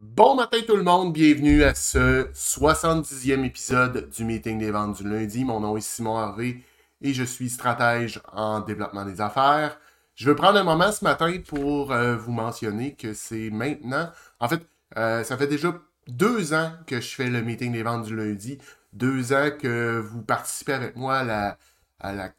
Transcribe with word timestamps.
Bon 0.00 0.36
matin 0.36 0.58
tout 0.64 0.76
le 0.76 0.84
monde, 0.84 1.12
bienvenue 1.12 1.64
à 1.64 1.74
ce 1.74 2.30
70e 2.32 3.44
épisode 3.44 4.08
du 4.10 4.24
Meeting 4.24 4.56
des 4.56 4.70
ventes 4.70 5.02
du 5.02 5.08
lundi. 5.08 5.44
Mon 5.44 5.58
nom 5.58 5.76
est 5.76 5.80
Simon 5.80 6.16
Harvey 6.16 6.58
et 7.02 7.12
je 7.12 7.24
suis 7.24 7.50
stratège 7.50 8.20
en 8.32 8.60
développement 8.60 9.04
des 9.04 9.20
affaires. 9.20 9.80
Je 10.14 10.28
veux 10.28 10.36
prendre 10.36 10.56
un 10.56 10.62
moment 10.62 10.92
ce 10.92 11.02
matin 11.02 11.36
pour 11.48 11.90
euh, 11.90 12.16
vous 12.16 12.30
mentionner 12.30 12.94
que 12.94 13.12
c'est 13.12 13.50
maintenant, 13.50 14.12
en 14.38 14.48
fait, 14.48 14.64
euh, 14.96 15.24
ça 15.24 15.36
fait 15.36 15.48
déjà 15.48 15.74
deux 16.06 16.54
ans 16.54 16.70
que 16.86 17.00
je 17.00 17.14
fais 17.16 17.28
le 17.28 17.42
Meeting 17.42 17.72
des 17.72 17.82
ventes 17.82 18.04
du 18.04 18.14
lundi, 18.14 18.58
deux 18.92 19.32
ans 19.32 19.50
que 19.50 19.98
vous 19.98 20.22
participez 20.22 20.74
avec 20.74 20.94
moi 20.94 21.16
à 21.16 22.12
la, 22.12 22.32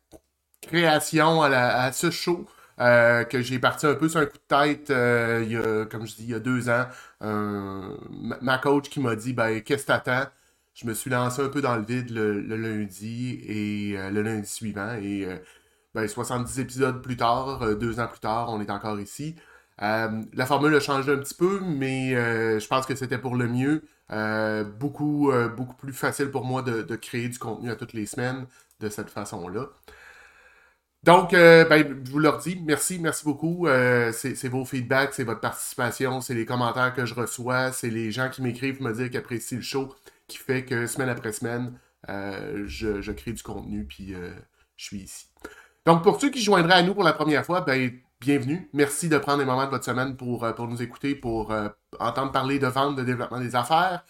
création, 0.62 1.42
à 1.42 1.92
ce 1.92 2.10
show. 2.10 2.48
Euh, 2.80 3.26
que 3.26 3.42
j'ai 3.42 3.60
parti 3.60 3.86
un 3.86 3.96
peu 3.96 4.08
sur 4.08 4.22
un 4.22 4.26
coup 4.26 4.38
de 4.38 4.56
tête, 4.56 4.90
euh, 4.90 5.42
il 5.46 5.52
y 5.52 5.58
a, 5.58 5.86
comme 5.86 6.08
je 6.08 6.16
dis, 6.16 6.24
il 6.24 6.30
y 6.30 6.34
a 6.34 6.40
deux 6.40 6.70
ans. 6.70 6.86
ma 7.20 8.58
coach 8.58 8.90
qui 8.90 9.00
m'a 9.02 9.16
dit, 9.16 9.34
ben, 9.34 9.62
qu'est-ce 9.62 9.84
que 9.84 9.88
t'attends? 9.88 10.30
Je 10.76 10.88
me 10.88 10.94
suis 10.94 11.10
lancé 11.10 11.42
un 11.42 11.50
peu 11.50 11.62
dans 11.62 11.76
le 11.76 11.84
vide 11.84 12.10
le, 12.12 12.42
lundi 12.42 13.42
et 13.46 13.98
euh, 13.98 14.10
le 14.12 14.22
lundi 14.22 14.48
suivant. 14.48 14.94
Et 14.96 15.28
ben, 15.94 16.08
70 16.08 16.60
épisodes 16.60 17.02
plus 17.02 17.18
tard, 17.18 17.76
deux 17.76 18.00
ans 18.00 18.08
plus 18.08 18.20
tard, 18.20 18.50
on 18.50 18.62
est 18.62 18.70
encore 18.70 19.00
ici. 19.00 19.36
la 19.80 20.46
formule 20.46 20.74
a 20.76 20.80
changé 20.80 21.12
un 21.12 21.18
petit 21.18 21.34
peu, 21.36 21.60
mais 21.62 22.12
je 22.60 22.68
pense 22.68 22.86
que 22.86 22.96
c'était 22.96 23.18
pour 23.18 23.36
le 23.36 23.48
mieux. 23.48 23.84
beaucoup, 24.80 25.32
beaucoup 25.58 25.76
plus 25.76 25.94
facile 25.94 26.32
pour 26.32 26.46
moi 26.46 26.62
de, 26.62 26.82
de, 26.84 26.96
créer 26.96 27.28
du 27.30 27.40
contenu 27.40 27.72
à 27.72 27.76
toutes 27.76 27.94
les 27.94 28.06
semaines 28.06 28.46
de 28.80 28.90
cette 28.90 29.10
façon-là. 29.10 29.68
Donc, 31.04 31.34
euh, 31.34 31.64
ben, 31.66 32.04
je 32.06 32.12
vous 32.12 32.20
leur 32.20 32.40
dis, 32.40 32.62
merci, 32.66 33.00
merci 33.00 33.24
beaucoup. 33.24 33.68
Euh, 33.68 34.12
c'est 34.12 34.50
vos 34.50 34.66
feedbacks, 34.66 35.14
c'est 35.14 35.24
votre 35.24 35.40
participation, 35.40 36.20
c'est 36.20 36.34
les 36.34 36.46
commentaires 36.46 36.94
que 36.94 37.06
je 37.06 37.16
reçois, 37.16 37.72
c'est 37.72 37.90
les 37.90 38.12
gens 38.12 38.30
qui 38.30 38.42
m'écrivent 38.42 38.82
me 38.82 38.94
dire 38.94 39.10
qu'ils 39.10 39.18
apprécient 39.18 39.58
le 39.58 39.64
show, 39.64 39.96
qui 40.28 40.38
fait 40.38 40.66
que 40.66 40.88
semaine 40.88 41.10
après 41.10 41.32
semaine, 41.32 41.80
euh, 42.10 42.64
je, 42.68 43.12
crée 43.12 43.32
du 43.32 43.44
contenu, 43.44 43.86
puis 43.86 44.14
je 44.76 44.86
suis 44.86 44.98
ici. 44.98 45.28
Donc, 45.86 46.04
pour 46.04 46.20
ceux 46.20 46.30
qui 46.32 46.42
joindraient 46.42 46.80
à 46.80 46.84
nous 46.84 46.94
pour 46.94 47.04
la 47.04 47.14
première 47.14 47.46
fois, 47.46 47.62
ben, 47.62 47.92
bienvenue. 48.20 48.70
Merci 48.74 49.08
de 49.08 49.18
prendre 49.18 49.40
des 49.40 49.46
moments 49.46 49.66
de 49.66 49.72
votre 49.72 49.86
semaine 49.86 50.18
pour, 50.18 50.54
pour 50.54 50.68
nous 50.68 50.82
écouter, 50.82 51.16
pour 51.16 51.54
entendre 52.00 52.34
parler 52.34 52.60
de 52.60 52.68
vente, 52.68 52.98
de 52.98 53.04
développement 53.04 53.40
des 53.40 53.56
affaires. 53.56 54.04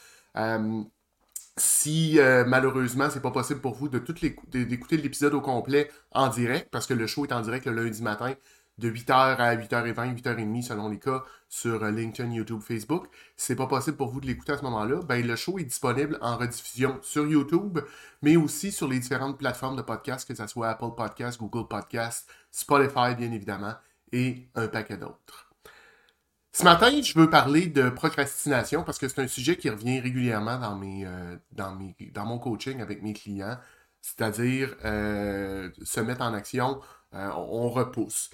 Si 1.59 2.19
euh, 2.19 2.45
malheureusement 2.45 3.09
c'est 3.09 3.21
pas 3.21 3.31
possible 3.31 3.59
pour 3.59 3.75
vous 3.75 3.89
de 3.89 3.99
d'écouter 3.99 4.97
l'épisode 4.97 5.33
au 5.33 5.41
complet 5.41 5.91
en 6.11 6.29
direct, 6.29 6.69
parce 6.71 6.87
que 6.87 6.93
le 6.93 7.05
show 7.05 7.25
est 7.25 7.33
en 7.33 7.41
direct 7.41 7.65
le 7.65 7.73
lundi 7.73 8.01
matin 8.01 8.33
de 8.77 8.89
8h 8.89 9.11
à 9.11 9.55
8h20, 9.55 10.15
8h30 10.15 10.61
selon 10.63 10.87
les 10.89 10.99
cas 10.99 11.23
sur 11.49 11.83
euh, 11.83 11.91
LinkedIn, 11.91 12.31
YouTube, 12.31 12.61
Facebook. 12.61 13.07
Si 13.35 13.47
c'est 13.47 13.55
pas 13.55 13.67
possible 13.67 13.97
pour 13.97 14.09
vous 14.09 14.21
de 14.21 14.27
l'écouter 14.27 14.53
à 14.53 14.57
ce 14.57 14.63
moment-là, 14.63 15.01
ben 15.03 15.25
le 15.25 15.35
show 15.35 15.59
est 15.59 15.65
disponible 15.65 16.17
en 16.21 16.37
rediffusion 16.37 16.97
sur 17.01 17.27
YouTube, 17.27 17.79
mais 18.21 18.37
aussi 18.37 18.71
sur 18.71 18.87
les 18.87 18.99
différentes 18.99 19.37
plateformes 19.37 19.75
de 19.75 19.81
podcast, 19.81 20.27
que 20.27 20.35
ce 20.35 20.47
soit 20.47 20.69
Apple 20.69 20.95
Podcast, 20.95 21.39
Google 21.39 21.67
Podcast, 21.67 22.29
Spotify 22.51 23.15
bien 23.17 23.31
évidemment, 23.33 23.73
et 24.13 24.47
un 24.55 24.67
paquet 24.67 24.97
d'autres. 24.97 25.48
Ce 26.51 26.63
matin, 26.63 27.01
je 27.01 27.17
veux 27.17 27.29
parler 27.29 27.67
de 27.67 27.89
procrastination 27.89 28.83
parce 28.83 28.97
que 28.97 29.07
c'est 29.07 29.21
un 29.21 29.27
sujet 29.27 29.55
qui 29.55 29.69
revient 29.69 29.99
régulièrement 29.99 30.57
dans, 30.59 30.75
mes, 30.75 31.05
euh, 31.05 31.37
dans, 31.51 31.75
mes, 31.75 31.95
dans 32.13 32.25
mon 32.25 32.39
coaching 32.39 32.81
avec 32.81 33.03
mes 33.03 33.13
clients, 33.13 33.57
c'est-à-dire 34.01 34.75
euh, 34.83 35.69
se 35.83 35.99
mettre 35.99 36.21
en 36.21 36.33
action, 36.33 36.81
euh, 37.13 37.29
on, 37.35 37.69
repousse. 37.69 38.31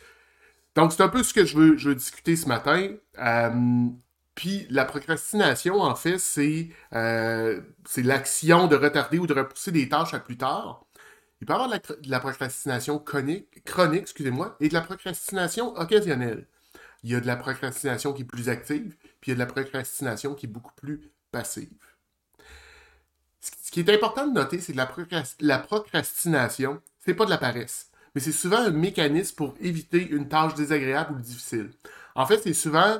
Donc, 0.75 0.93
c'est 0.93 1.03
un 1.03 1.09
peu 1.09 1.23
ce 1.23 1.33
que 1.33 1.45
je 1.45 1.57
veux, 1.57 1.77
je 1.77 1.89
veux 1.89 1.95
discuter 1.95 2.35
ce 2.35 2.47
matin. 2.47 2.95
puis, 4.35 4.67
la 4.69 4.85
procrastination, 4.85 5.81
en 5.81 5.95
fait, 5.95 6.19
c'est 6.19 6.71
l'action 7.97 8.67
de 8.67 8.75
retarder 8.75 9.19
ou 9.19 9.27
de 9.27 9.33
repousser 9.33 9.71
des 9.71 9.89
tâches 9.89 10.13
à 10.13 10.19
plus 10.19 10.37
tard. 10.37 10.85
Il 11.41 11.47
peut 11.47 11.53
y 11.53 11.55
avoir 11.55 11.69
de 11.69 11.73
la, 11.73 11.79
de 11.79 12.09
la 12.09 12.19
procrastination 12.19 12.97
chronique, 12.99 13.63
chronique 13.65 14.03
excusez-moi, 14.03 14.55
et 14.61 14.69
de 14.69 14.73
la 14.73 14.81
procrastination 14.81 15.75
occasionnelle 15.77 16.47
il 17.05 17.11
y 17.11 17.15
a 17.15 17.19
de 17.19 17.27
la 17.27 17.35
procrastination 17.35 18.13
qui 18.13 18.23
est 18.23 18.25
plus 18.25 18.49
active, 18.49 18.95
puis 19.21 19.29
il 19.29 19.29
y 19.29 19.31
a 19.33 19.35
de 19.35 19.39
la 19.39 19.45
procrastination 19.45 20.33
qui 20.33 20.47
est 20.47 20.49
beaucoup 20.49 20.73
plus 20.73 21.11
passive. 21.31 21.69
Ce 23.39 23.69
qui 23.69 23.79
est 23.79 23.89
important 23.89 24.25
de 24.25 24.33
noter, 24.33 24.59
c'est 24.59 24.73
que 24.73 24.77
la, 24.77 24.89
la 25.39 25.59
procrastination, 25.59 26.81
c'est 26.99 27.13
pas 27.13 27.25
de 27.25 27.29
la 27.29 27.37
paresse, 27.37 27.91
mais 28.15 28.21
c'est 28.21 28.31
souvent 28.31 28.57
un 28.57 28.71
mécanisme 28.71 29.35
pour 29.35 29.53
éviter 29.59 30.07
une 30.07 30.27
tâche 30.27 30.55
désagréable 30.55 31.13
ou 31.13 31.19
difficile. 31.19 31.69
En 32.15 32.25
fait, 32.25 32.39
c'est 32.39 32.53
souvent 32.53 32.99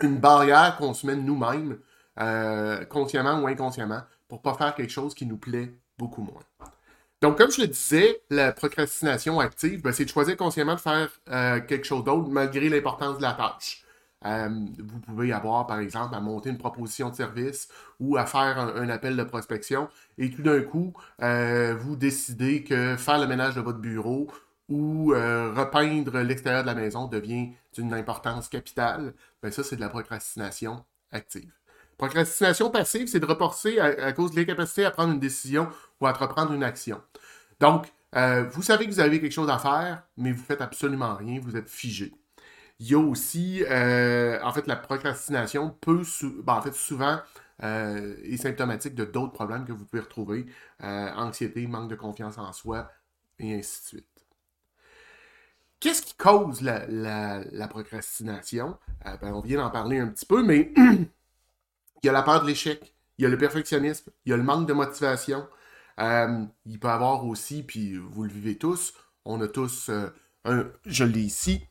une 0.00 0.18
barrière 0.18 0.76
qu'on 0.76 0.92
se 0.92 1.06
met 1.06 1.14
nous-mêmes, 1.14 1.78
euh, 2.18 2.84
consciemment 2.86 3.40
ou 3.40 3.46
inconsciemment, 3.46 4.02
pour 4.26 4.42
pas 4.42 4.54
faire 4.54 4.74
quelque 4.74 4.90
chose 4.90 5.14
qui 5.14 5.24
nous 5.24 5.36
plaît 5.36 5.72
beaucoup 5.98 6.22
moins. 6.22 6.42
Donc, 7.22 7.38
comme 7.38 7.50
je 7.50 7.62
le 7.62 7.68
disais, 7.68 8.20
la 8.30 8.52
procrastination 8.52 9.40
active, 9.40 9.82
ben, 9.82 9.92
c'est 9.92 10.04
de 10.04 10.10
choisir 10.10 10.36
consciemment 10.36 10.74
de 10.74 10.80
faire 10.80 11.10
euh, 11.30 11.60
quelque 11.60 11.86
chose 11.86 12.04
d'autre 12.04 12.28
malgré 12.28 12.68
l'importance 12.68 13.16
de 13.16 13.22
la 13.22 13.32
tâche. 13.32 13.82
Euh, 14.26 14.48
vous 14.78 15.00
pouvez 15.00 15.32
avoir, 15.32 15.66
par 15.66 15.80
exemple, 15.80 16.14
à 16.14 16.20
monter 16.20 16.50
une 16.50 16.58
proposition 16.58 17.10
de 17.10 17.14
service 17.14 17.68
ou 18.00 18.16
à 18.16 18.26
faire 18.26 18.58
un, 18.58 18.88
appel 18.88 19.16
de 19.16 19.22
prospection 19.22 19.88
et 20.18 20.30
tout 20.30 20.42
d'un 20.42 20.62
coup, 20.62 20.94
euh, 21.22 21.74
vous 21.78 21.96
décidez 21.96 22.64
que 22.64 22.96
faire 22.96 23.18
le 23.18 23.26
ménage 23.26 23.54
de 23.54 23.60
votre 23.60 23.78
bureau 23.78 24.28
ou 24.70 25.10
repeindre 25.10 26.20
l'extérieur 26.20 26.62
de 26.62 26.66
la 26.68 26.74
maison 26.74 27.06
devient 27.06 27.50
d'une 27.74 27.92
importance 27.92 28.48
capitale. 28.48 29.12
Ben, 29.42 29.52
ça, 29.52 29.62
c'est 29.62 29.76
de 29.76 29.80
la 29.82 29.90
procrastination 29.90 30.84
active. 31.12 31.52
Procrastination 31.96 32.70
passive, 32.70 33.06
c'est 33.06 33.20
de 33.20 33.26
reporter 33.26 33.78
à, 33.80 34.12
cause 34.12 34.32
de 34.32 34.36
l'incapacité 34.36 34.84
à 34.84 34.90
prendre 34.90 35.12
une 35.12 35.20
décision 35.20 35.68
ou 36.00 36.06
à 36.06 36.10
entreprendre 36.10 36.52
une 36.52 36.64
action. 36.64 37.00
Donc, 37.60 37.92
euh, 38.16 38.44
vous 38.44 38.62
savez 38.62 38.86
que 38.86 38.90
vous 38.90 39.00
avez 39.00 39.20
quelque 39.20 39.32
chose 39.32 39.50
à 39.50 39.58
faire, 39.58 40.02
mais 40.16 40.32
vous 40.32 40.42
faites 40.42 40.60
absolument 40.60 41.14
rien, 41.14 41.40
vous 41.40 41.56
êtes 41.56 41.68
figé. 41.68 42.12
Il 42.80 42.90
y 42.90 42.94
a 42.94 42.98
aussi, 42.98 43.64
euh, 43.68 44.38
en 44.42 44.52
fait, 44.52 44.66
la 44.66 44.76
procrastination 44.76 45.70
peut, 45.80 46.02
ben, 46.42 46.54
en 46.54 46.62
fait, 46.62 46.74
souvent 46.74 47.20
euh, 47.62 48.16
est 48.24 48.36
symptomatique 48.36 48.94
de 48.94 49.04
d'autres 49.04 49.32
problèmes 49.32 49.64
que 49.64 49.72
vous 49.72 49.84
pouvez 49.84 50.02
retrouver, 50.02 50.46
anxiété, 50.80 51.66
manque 51.66 51.88
de 51.88 51.94
confiance 51.94 52.38
en 52.38 52.52
soi, 52.52 52.90
et 53.38 53.54
ainsi 53.54 53.82
de 53.82 53.86
suite. 53.86 54.06
Qu'est-ce 55.80 56.02
qui 56.02 56.14
cause 56.14 56.62
la, 56.62 57.68
procrastination? 57.68 58.78
Ben, 59.04 59.32
on 59.32 59.40
vient 59.40 59.58
d'en 59.58 59.70
parler 59.70 59.98
un 59.98 60.08
petit 60.08 60.26
peu, 60.26 60.42
mais 60.42 60.72
il 62.04 62.08
y 62.08 62.10
a 62.10 62.12
la 62.12 62.22
peur 62.22 62.42
de 62.42 62.46
l'échec, 62.46 62.94
il 63.16 63.22
y 63.22 63.26
a 63.26 63.30
le 63.30 63.38
perfectionnisme, 63.38 64.10
il 64.26 64.30
y 64.30 64.32
a 64.34 64.36
le 64.36 64.42
manque 64.42 64.68
de 64.68 64.74
motivation. 64.74 65.48
Euh, 66.00 66.44
il 66.66 66.78
peut 66.78 66.88
avoir 66.88 67.24
aussi, 67.24 67.62
puis 67.62 67.96
vous 67.96 68.24
le 68.24 68.28
vivez 68.28 68.58
tous, 68.58 68.92
on 69.24 69.40
a 69.40 69.48
tous 69.48 69.88
euh, 69.88 70.10
un, 70.44 70.66
je 70.84 71.04
l'ai 71.04 71.20
ici, 71.20 71.66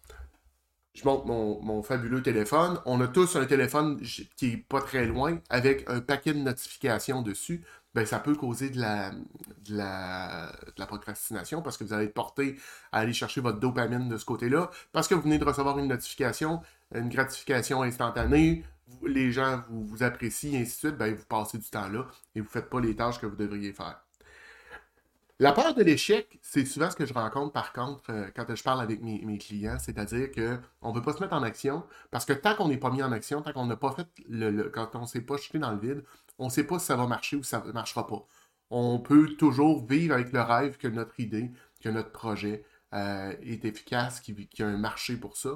je 0.96 1.06
montre 1.06 1.28
mon, 1.28 1.84
fabuleux 1.84 2.24
téléphone. 2.24 2.80
On 2.86 3.00
a 3.02 3.08
tous 3.08 3.36
un 3.36 3.46
téléphone 3.46 4.02
qui 4.38 4.48
est 4.54 4.58
pas 4.58 4.82
très 4.82 5.06
loin 5.06 5.40
avec 5.50 5.88
un 5.88 6.00
paquet 6.02 6.34
de 6.34 6.40
notifications 6.40 7.22
dessus. 7.22 7.64
Ben, 7.94 8.06
ça 8.08 8.20
peut 8.20 8.36
causer 8.36 8.72
de 8.72 8.80
la, 8.80 9.12
de 9.12 9.78
la, 9.78 10.52
de 10.66 10.74
la 10.78 10.88
procrastination 10.88 11.62
parce 11.62 11.78
que 11.78 11.84
vous 11.84 11.94
allez 11.94 12.06
être 12.06 12.14
porté 12.14 12.58
à 12.92 13.00
aller 13.00 13.14
chercher 13.14 13.40
votre 13.42 13.60
dopamine 13.60 14.10
de 14.10 14.18
ce 14.18 14.26
côté-là. 14.26 14.72
Parce 14.92 15.08
que 15.08 15.14
vous 15.14 15.22
venez 15.22 15.38
de 15.38 15.46
recevoir 15.46 15.78
une 15.78 15.88
notification, 15.88 16.62
une 16.96 17.10
gratification 17.10 17.84
instantanée, 17.84 18.64
les 19.06 19.32
gens 19.32 19.64
vous, 19.70 20.04
apprécient, 20.04 20.54
et 20.54 20.62
ainsi 20.62 20.72
de 20.72 20.88
suite, 20.90 20.98
ben, 20.98 21.14
vous 21.14 21.26
passez 21.26 21.58
du 21.58 21.70
temps 21.70 21.88
là 21.90 22.06
et 22.36 22.40
vous 22.40 22.46
ne 22.46 22.52
faites 22.52 22.70
pas 22.70 22.80
les 22.80 22.96
tâches 22.96 23.20
que 23.20 23.26
vous 23.26 23.36
devriez 23.36 23.74
faire. 23.74 24.04
La 25.40 25.52
peur 25.52 25.74
de 25.74 25.84
l'échec, 25.84 26.40
c'est 26.42 26.64
souvent 26.64 26.92
ce 26.92 26.96
que 26.96 27.06
je 27.06 27.14
rencontre 27.14 27.52
par 27.52 27.74
contre 27.74 28.04
euh, 28.12 28.28
quand 28.36 28.46
je 28.56 28.64
parle 28.64 28.82
avec 28.82 29.02
mes, 29.02 29.38
clients, 29.40 29.78
c'est-à-dire 29.80 30.30
qu'on 30.32 30.92
ne 30.92 30.96
veut 30.96 31.02
pas 31.02 31.14
se 31.14 31.22
mettre 31.22 31.34
en 31.34 31.42
action 31.42 31.84
parce 32.12 32.24
que 32.24 32.34
tant 32.34 32.56
qu'on 32.56 32.68
n'est 32.68 32.78
pas 32.78 32.92
mis 32.92 33.02
en 33.02 33.12
action, 33.12 33.42
tant 33.42 33.52
qu'on 33.52 33.66
n'a 33.66 33.76
pas 33.76 33.92
fait 33.92 34.08
le, 34.30 34.70
quand 34.70 34.96
on 34.96 35.02
ne 35.02 35.06
s'est 35.06 35.22
pas 35.22 35.38
jeté 35.38 35.58
dans 35.58 35.72
le 35.72 35.80
vide, 35.80 36.04
on 36.38 36.46
ne 36.46 36.50
sait 36.52 36.64
pas 36.64 36.78
si 36.78 36.86
ça 36.86 36.96
va 36.96 37.08
marcher 37.08 37.36
ou 37.36 37.44
si 37.44 37.50
ça 37.50 37.64
ne 37.66 37.72
marchera 37.72 38.06
pas. 38.06 38.26
On 38.70 39.00
peut 39.00 39.36
toujours 39.36 39.86
vivre 39.86 40.14
avec 40.14 40.32
le 40.32 40.42
rêve 40.42 40.78
que 40.78 40.88
notre 40.88 41.20
idée, 41.20 41.52
que 41.82 41.90
notre 41.90 42.12
projet 42.12 42.64
euh, 42.94 43.34
est 43.42 43.66
efficace, 43.66 44.20
qu'il 44.20 44.48
y 44.58 44.64
a 44.64 44.68
un 44.68 44.78
marché 44.78 45.18
pour 45.18 45.36
ça. 45.36 45.50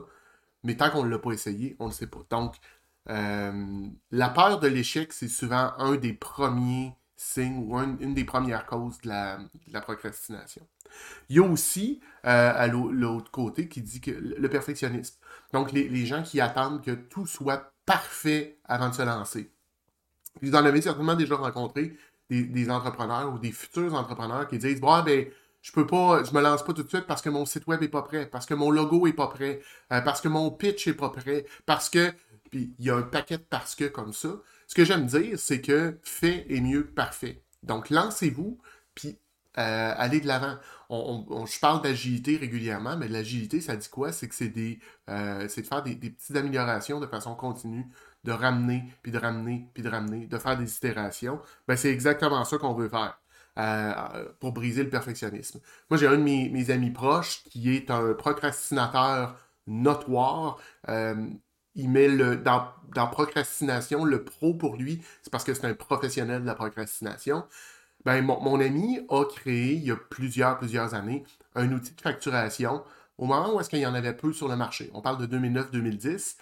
Mais 0.63 0.75
tant 0.75 0.89
qu'on 0.89 1.05
ne 1.05 1.09
l'a 1.09 1.19
pas 1.19 1.31
essayé, 1.31 1.75
on 1.79 1.85
ne 1.85 1.89
le 1.91 1.95
sait 1.95 2.07
pas. 2.07 2.25
Donc, 2.29 2.55
la 3.07 4.29
peur 4.29 4.59
de 4.59 4.67
l'échec, 4.67 5.13
c'est 5.13 5.27
souvent 5.27 5.73
un 5.77 5.95
des 5.95 6.13
premiers 6.13 6.93
signes 7.17 7.65
ou 7.67 7.77
une 7.77 8.13
des 8.13 8.23
premières 8.23 8.65
causes 8.65 8.99
de 9.01 9.09
la, 9.09 9.81
procrastination. 9.81 10.65
Il 11.29 11.35
y 11.35 11.39
a 11.39 11.43
aussi, 11.43 11.99
euh, 12.25 12.53
à 12.55 12.67
l'autre 12.67 13.31
côté, 13.31 13.67
qui 13.67 13.81
dit 13.81 13.99
que 13.99 14.11
le 14.11 14.49
perfectionnisme. 14.49 15.15
Donc, 15.51 15.71
les, 15.71 16.05
gens 16.05 16.23
qui 16.23 16.39
attendent 16.39 16.83
que 16.83 16.91
tout 16.91 17.25
soit 17.25 17.73
parfait 17.85 18.59
avant 18.65 18.89
de 18.89 18.93
se 18.93 19.01
lancer. 19.01 19.51
Vous 20.41 20.53
en 20.53 20.63
avez 20.63 20.81
certainement 20.81 21.15
déjà 21.15 21.35
rencontré 21.35 21.97
des, 22.29 22.69
entrepreneurs 22.69 23.33
ou 23.33 23.39
des 23.39 23.51
futurs 23.51 23.93
entrepreneurs 23.95 24.47
qui 24.47 24.59
disent 24.59 24.79
Bon, 24.79 25.01
ben, 25.03 25.25
je 25.61 25.71
peux 25.71 25.87
pas, 25.87 26.23
je 26.23 26.33
me 26.33 26.41
lance 26.41 26.63
pas 26.63 26.73
tout 26.73 26.83
de 26.83 26.87
suite 26.87 27.07
parce 27.07 27.21
que 27.21 27.29
mon 27.29 27.45
site 27.45 27.65
web 27.67 27.81
est 27.81 27.87
pas 27.87 28.03
prêt, 28.03 28.27
parce 28.27 28.45
que 28.45 28.53
mon 28.53 28.69
logo 28.69 29.07
est 29.07 29.13
pas 29.13 29.27
prêt, 29.27 29.61
euh, 29.91 30.01
parce 30.01 30.21
que 30.21 30.27
mon 30.27 30.51
pitch 30.51 30.87
est 30.87 30.93
pas 30.93 31.09
prêt, 31.09 31.45
parce 31.65 31.89
que 31.89 32.13
puis 32.49 32.73
il 32.79 32.85
y 32.85 32.89
a 32.89 32.95
un 32.95 33.03
paquet 33.03 33.37
de 33.37 33.43
parce 33.43 33.75
que 33.75 33.85
comme 33.85 34.13
ça. 34.13 34.29
Ce 34.67 34.75
que 34.75 34.85
j'aime 34.85 35.05
dire, 35.05 35.39
c'est 35.39 35.61
que 35.61 35.97
fait 36.03 36.45
est 36.49 36.61
mieux 36.61 36.83
que 36.83 36.91
parfait. 36.91 37.43
Donc, 37.63 37.89
lancez-vous, 37.89 38.59
puis 38.95 39.19
euh, 39.57 39.93
allez 39.97 40.21
de 40.21 40.27
l'avant. 40.27 40.57
On, 40.89 41.45
je 41.45 41.59
parle 41.59 41.81
d'agilité 41.81 42.37
régulièrement, 42.37 42.95
mais 42.95 43.07
l'agilité, 43.07 43.59
ça 43.59 43.75
dit 43.75 43.89
quoi? 43.89 44.11
C'est 44.11 44.27
que 44.27 44.35
c'est 44.35 44.49
des 44.49 44.79
euh, 45.09 45.43
de 45.47 45.61
faire 45.63 45.83
des, 45.83 45.95
petites 45.95 46.35
améliorations 46.35 46.99
de 46.99 47.07
façon 47.07 47.35
continue, 47.35 47.85
de 48.23 48.31
ramener, 48.31 48.83
puis 49.01 49.11
de 49.11 49.17
ramener, 49.17 49.67
puis 49.73 49.83
de 49.83 49.89
ramener, 49.89 50.27
de 50.27 50.37
faire 50.37 50.57
des 50.57 50.75
itérations. 50.75 51.41
Ben, 51.67 51.75
c'est 51.75 51.91
exactement 51.91 52.43
ça 52.45 52.57
qu'on 52.57 52.73
veut 52.73 52.89
faire. 52.89 53.19
Euh, 53.57 54.25
pour 54.39 54.51
briser 54.51 54.83
le 54.83 54.89
perfectionnisme. 54.91 55.59
Moi, 55.89 55.97
j'ai 55.97 56.05
un 56.05 56.17
de 56.17 56.21
mes, 56.21 56.69
amis 56.69 56.91
proches 56.91 57.43
qui 57.45 57.75
est 57.75 57.89
un 57.89 58.13
procrastinateur 58.13 59.35
notoire 59.65 60.59
il 61.77 61.89
met 61.89 62.07
le, 62.09 62.35
dans, 62.35 62.67
dans 62.93 63.07
procrastination, 63.07 64.03
le 64.03 64.23
pro 64.23 64.53
pour 64.53 64.75
lui, 64.75 65.01
c'est 65.21 65.31
parce 65.31 65.43
que 65.43 65.53
c'est 65.53 65.65
un 65.65 65.73
professionnel 65.73 66.41
de 66.41 66.47
la 66.47 66.55
procrastination. 66.55 67.45
Ben, 68.05 68.21
mon, 68.21 68.59
ami 68.59 68.99
a 69.09 69.25
créé, 69.25 69.73
il 69.73 69.83
y 69.83 69.91
a 69.91 69.95
plusieurs, 69.95 70.57
plusieurs 70.57 70.93
années, 70.93 71.23
un 71.55 71.71
outil 71.71 71.93
de 71.93 72.01
facturation 72.01 72.83
au 73.17 73.25
moment 73.25 73.55
où 73.55 73.59
est-ce 73.59 73.69
qu'il 73.69 73.79
y 73.79 73.85
en 73.85 73.93
avait 73.93 74.13
peu 74.13 74.33
sur 74.33 74.47
le 74.47 74.55
marché. 74.55 74.89
On 74.93 75.01
parle 75.01 75.25
de 75.25 75.37
2009-2010. 75.37 76.35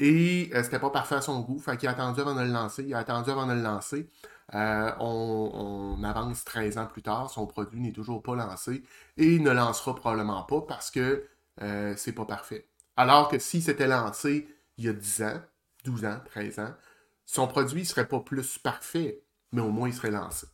Et 0.00 0.50
euh, 0.54 0.62
c'était 0.62 0.78
pas 0.78 0.90
parfait 0.90 1.16
à 1.16 1.20
son 1.20 1.40
goût. 1.40 1.58
Fait 1.58 1.76
qu'il 1.76 1.88
a 1.88 1.92
attendu 1.92 2.20
avant 2.20 2.34
de 2.34 2.42
le 2.42 2.52
lancer. 2.52 2.84
Il 2.84 2.94
a 2.94 2.98
attendu 2.98 3.30
avant 3.30 3.46
de 3.46 3.52
le 3.54 3.62
lancer. 3.62 4.08
Euh, 4.54 4.90
on, 5.00 6.02
avance 6.04 6.44
13 6.44 6.78
ans 6.78 6.86
plus 6.86 7.02
tard. 7.02 7.30
Son 7.30 7.46
produit 7.46 7.80
n'est 7.80 7.92
toujours 7.92 8.22
pas 8.22 8.34
lancé. 8.34 8.84
Et 9.16 9.34
il 9.34 9.42
ne 9.42 9.50
lancera 9.50 9.94
probablement 9.94 10.42
pas 10.42 10.60
parce 10.62 10.90
que 10.90 11.24
euh, 11.62 11.94
c'est 11.96 12.12
pas 12.12 12.24
parfait. 12.24 12.66
Alors 12.96 13.28
que 13.28 13.38
si 13.38 13.62
c'était 13.62 13.88
lancé 13.88 14.48
il 14.78 14.84
y 14.84 14.88
a 14.88 14.92
10 14.92 15.22
ans, 15.22 15.42
12 15.84 16.04
ans, 16.04 16.20
13 16.26 16.58
ans, 16.60 16.74
son 17.26 17.46
produit 17.46 17.80
ne 17.82 17.86
serait 17.86 18.08
pas 18.08 18.20
plus 18.20 18.58
parfait, 18.58 19.20
mais 19.52 19.60
au 19.60 19.70
moins 19.70 19.88
il 19.88 19.94
serait 19.94 20.10
lancé. 20.10 20.46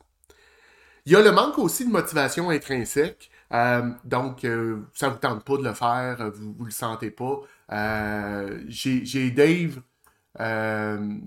Il 1.06 1.12
y 1.12 1.16
a 1.16 1.22
le 1.22 1.32
manque 1.32 1.58
aussi 1.58 1.84
de 1.84 1.90
motivation 1.90 2.48
intrinsèque. 2.48 3.30
Euh, 3.52 3.90
donc, 4.04 4.44
euh, 4.44 4.80
ça 4.94 5.08
ne 5.08 5.12
vous 5.12 5.18
tente 5.18 5.44
pas 5.44 5.58
de 5.58 5.62
le 5.62 5.74
faire, 5.74 6.30
vous 6.34 6.56
ne 6.58 6.64
le 6.64 6.70
sentez 6.70 7.10
pas. 7.10 7.40
Euh, 7.72 8.60
j'ai 8.68 9.30
Dave. 9.30 9.82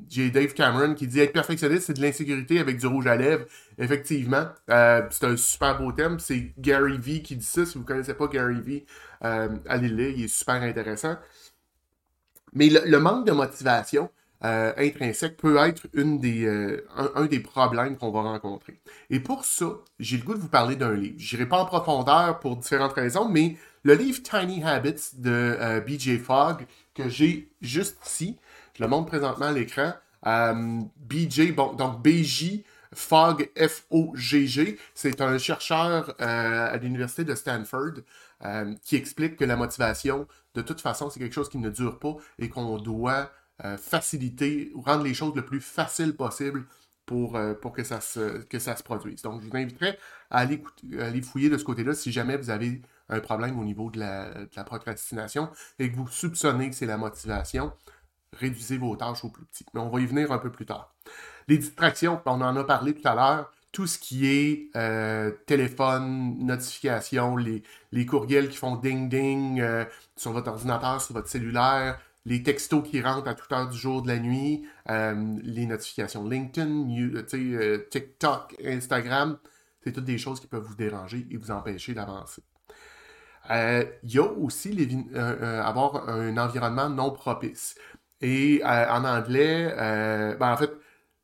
j'ai 0.09 0.31
Dave 0.31 0.53
Cameron 0.53 0.95
qui 0.95 1.05
dit 1.07 1.19
être 1.19 1.31
perfectionniste, 1.31 1.85
c'est 1.85 1.93
de 1.93 2.01
l'insécurité 2.01 2.59
avec 2.59 2.77
du 2.79 2.87
rouge 2.87 3.05
à 3.05 3.15
lèvres. 3.15 3.45
Effectivement, 3.77 4.47
c'est 4.67 5.23
un 5.23 5.37
super 5.37 5.77
beau 5.77 5.91
thème. 5.91 6.19
C'est 6.19 6.53
Gary 6.57 6.97
Vee 6.97 7.21
qui 7.21 7.35
dit 7.35 7.45
ça. 7.45 7.63
Si 7.65 7.75
vous 7.75 7.81
ne 7.81 7.87
connaissez 7.87 8.15
pas 8.15 8.27
Gary 8.27 8.59
Vee, 8.59 8.85
allez 9.21 9.89
le 9.89 10.11
il 10.11 10.23
est 10.23 10.27
super 10.27 10.55
intéressant. 10.55 11.17
Mais 12.53 12.69
le, 12.69 12.99
manque 12.99 13.25
de 13.25 13.31
motivation 13.31 14.09
euh, 14.43 14.71
intrinsèque 14.77 15.37
peut 15.37 15.57
être 15.57 15.87
une 15.93 16.19
des, 16.19 16.45
euh, 16.45 16.85
un, 17.15 17.25
des 17.25 17.39
problèmes 17.39 17.97
qu'on 17.97 18.11
va 18.11 18.21
rencontrer. 18.21 18.79
Et 19.09 19.19
pour 19.19 19.45
ça, 19.45 19.65
j'ai 19.99 20.17
le 20.17 20.23
goût 20.23 20.33
de 20.33 20.39
vous 20.39 20.47
parler 20.47 20.75
d'un 20.75 20.93
livre. 20.93 21.15
Je 21.17 21.35
n'irai 21.35 21.49
pas 21.49 21.57
en 21.57 21.65
profondeur 21.65 22.39
pour 22.39 22.55
différentes 22.57 22.93
raisons, 22.93 23.27
mais 23.27 23.57
le 23.83 23.95
livre 23.95 24.21
Tiny 24.21 24.63
Habits 24.63 25.15
de 25.15 25.57
euh, 25.59 25.81
BJ 25.81 26.19
Fogg, 26.19 26.65
que 26.93 27.09
j'ai 27.09 27.49
juste 27.61 27.97
ici, 28.05 28.37
je 28.75 28.83
le 28.83 28.89
montre 28.89 29.07
présentement 29.07 29.47
à 29.47 29.51
l'écran. 29.51 29.93
BJ, 30.23 31.53
bon, 31.53 31.73
donc 31.73 32.01
BJ 32.03 32.63
Fogg, 32.93 33.49
F-O-G-G, 33.57 34.77
c'est 34.93 35.21
un 35.21 35.37
chercheur 35.37 36.15
à 36.19 36.75
l'université 36.77 37.23
de 37.23 37.33
Stanford 37.35 38.01
euh, 38.45 38.75
qui 38.83 38.95
explique 38.95 39.35
que 39.35 39.45
la 39.45 39.55
motivation, 39.55 40.27
de 40.53 40.61
toute 40.61 40.81
façon, 40.81 41.09
c'est 41.09 41.19
quelque 41.19 41.33
chose 41.33 41.49
qui 41.49 41.57
ne 41.57 41.69
dure 41.69 41.97
pas 41.97 42.15
et 42.37 42.49
qu'on 42.49 42.77
doit 42.77 43.31
euh, 43.65 43.77
faciliter 43.77 44.71
ou 44.75 44.81
rendre 44.81 45.03
les 45.03 45.15
choses 45.15 45.35
le 45.35 45.43
plus 45.43 45.61
facile 45.61 46.15
possible 46.15 46.67
pour, 47.07 47.35
euh, 47.35 47.55
pour 47.55 47.71
que, 47.71 47.83
ça 47.83 47.99
se, 47.99 48.43
que 48.43 48.59
ça 48.59 48.75
se 48.75 48.83
produise. 48.83 49.23
Donc, 49.23 49.41
je 49.41 49.47
vous 49.47 49.57
inviterai 49.57 49.97
à 50.29 50.39
aller, 50.39 50.61
fouiller 51.23 51.49
de 51.49 51.57
ce 51.57 51.63
côté-là 51.63 51.95
si 51.95 52.11
jamais 52.11 52.37
vous 52.37 52.51
avez 52.51 52.81
un 53.09 53.19
problème 53.21 53.57
au 53.59 53.63
niveau 53.63 53.89
de 53.89 53.99
la 53.99 54.63
procrastination 54.65 55.49
et 55.79 55.89
que 55.89 55.95
vous 55.95 56.07
soupçonnez 56.07 56.69
que 56.69 56.75
c'est 56.75 56.85
la 56.85 56.97
motivation. 56.97 57.73
Réduisez 58.33 58.77
vos 58.77 58.95
tâches 58.95 59.23
au 59.23 59.29
plus 59.29 59.45
petit. 59.45 59.65
Mais 59.73 59.79
on 59.79 59.89
va 59.89 60.01
y 60.01 60.05
venir 60.05 60.31
un 60.31 60.37
peu 60.37 60.51
plus 60.51 60.65
tard. 60.65 60.93
Les 61.47 61.57
distractions, 61.57 62.21
on 62.25 62.41
en 62.41 62.55
a 62.55 62.63
parlé 62.65 62.93
tout 62.93 63.07
à 63.07 63.15
l'heure 63.15 63.51
tout 63.71 63.87
ce 63.87 63.99
qui 63.99 64.27
est 64.27 64.69
euh, 64.75 65.31
téléphone, 65.45 66.37
notification, 66.39 67.37
les, 67.37 67.63
courriels 68.05 68.49
qui 68.49 68.57
font 68.57 68.75
ding-ding 68.75 69.61
euh, 69.61 69.85
sur 70.15 70.31
votre 70.31 70.49
ordinateur, 70.49 71.01
sur 71.01 71.13
votre 71.13 71.27
cellulaire, 71.27 71.99
les 72.25 72.43
textos 72.43 72.83
qui 72.83 73.01
rentrent 73.01 73.27
à 73.27 73.35
toute 73.35 73.51
heure 73.51 73.69
du 73.69 73.77
jour, 73.77 74.01
de 74.01 74.07
la 74.07 74.19
nuit, 74.19 74.65
euh, 74.89 75.37
les 75.43 75.65
notifications 75.65 76.27
LinkedIn, 76.27 76.87
TikTok, 77.89 78.55
Instagram, 78.65 79.37
c'est 79.83 79.91
toutes 79.91 80.05
des 80.05 80.17
choses 80.17 80.39
qui 80.39 80.47
peuvent 80.47 80.65
vous 80.65 80.75
déranger 80.75 81.25
et 81.29 81.37
vous 81.37 81.51
empêcher 81.51 81.93
d'avancer. 81.93 82.41
Il 83.49 84.11
y 84.11 84.17
a 84.17 84.23
aussi 84.23 85.05
avoir 85.15 86.09
un 86.09 86.35
environnement 86.37 86.89
non 86.89 87.11
propice. 87.11 87.75
Et 88.19 88.61
en 88.65 89.05
anglais, 89.05 89.73
ben, 90.37 90.51
en 90.51 90.57
fait, 90.57 90.71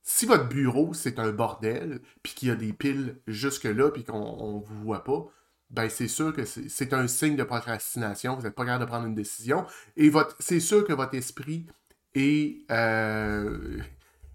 si 0.04 0.26
votre 0.26 0.50
bureau, 0.50 0.94
c'est 0.94 1.18
un 1.18 1.32
bordel, 1.32 2.02
puis 2.22 2.34
qu'il 2.34 2.50
y 2.50 2.52
a 2.52 2.56
des 2.56 2.74
piles 2.74 3.18
jusque-là, 3.26 3.90
puis 3.90 4.04
qu'on 4.04 4.60
ne 4.60 4.66
vous 4.66 4.84
voit 4.84 5.04
pas, 5.06 5.26
ben 5.70 5.90
c'est 5.90 6.10
sûr 6.10 6.34
que 6.34 6.44
c'est 6.46 6.94
un 6.94 7.08
signe 7.08 7.36
de 7.38 7.44
procrastination. 7.44 8.36
Vous 8.36 8.44
n'êtes 8.44 8.54
pas 8.54 8.66
capable 8.66 8.86
de 8.86 8.90
prendre 8.90 9.08
une 9.08 9.16
décision. 9.16 9.66
Et 9.98 10.12
c'est 10.40 10.60
sûr 10.60 10.86
que 10.86 10.94
votre 10.94 11.16
esprit 11.16 11.66
est, 12.14 12.70
euh, 12.72 13.80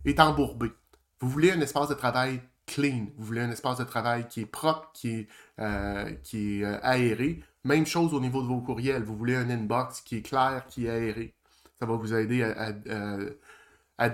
est 0.04 0.18
embourbé. 0.20 0.72
Vous 1.20 1.28
voulez 1.28 1.52
un 1.52 1.60
espace 1.60 1.88
de 1.88 1.94
travail 1.94 2.40
clean. 2.66 3.08
Vous 3.16 3.26
voulez 3.26 3.42
un 3.42 3.50
espace 3.50 3.78
de 3.78 3.84
travail 3.84 4.26
qui 4.28 4.40
est 4.40 4.46
propre, 4.46 4.90
qui 4.94 5.10
est, 5.10 5.28
euh, 5.60 6.10
qui 6.24 6.60
est 6.60 6.64
euh, 6.64 6.78
aéré. 6.82 7.42
Même 7.64 7.86
chose 7.86 8.14
au 8.14 8.20
niveau 8.20 8.42
de 8.42 8.48
vos 8.48 8.60
courriels. 8.60 9.04
Vous 9.04 9.16
voulez 9.16 9.36
un 9.36 9.50
inbox 9.50 10.00
qui 10.00 10.16
est 10.16 10.22
clair, 10.22 10.64
qui 10.68 10.86
est 10.86 10.90
aéré. 10.90 11.34
Ça 11.78 11.86
va 11.86 11.94
vous 11.94 12.14
aider 12.14 12.42
à, 12.42 12.72
à 13.98 14.10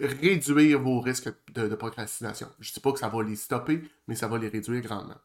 réduire 0.00 0.80
vos 0.80 1.00
risques 1.00 1.30
de, 1.54 1.74
procrastination. 1.74 2.48
Je 2.60 2.70
ne 2.70 2.74
dis 2.74 2.80
pas 2.80 2.92
que 2.92 2.98
ça 2.98 3.08
va 3.08 3.22
les 3.22 3.36
stopper, 3.36 3.82
mais 4.08 4.14
ça 4.14 4.28
va 4.28 4.38
les 4.38 4.48
réduire 4.48 4.82
grandement. 4.82 5.16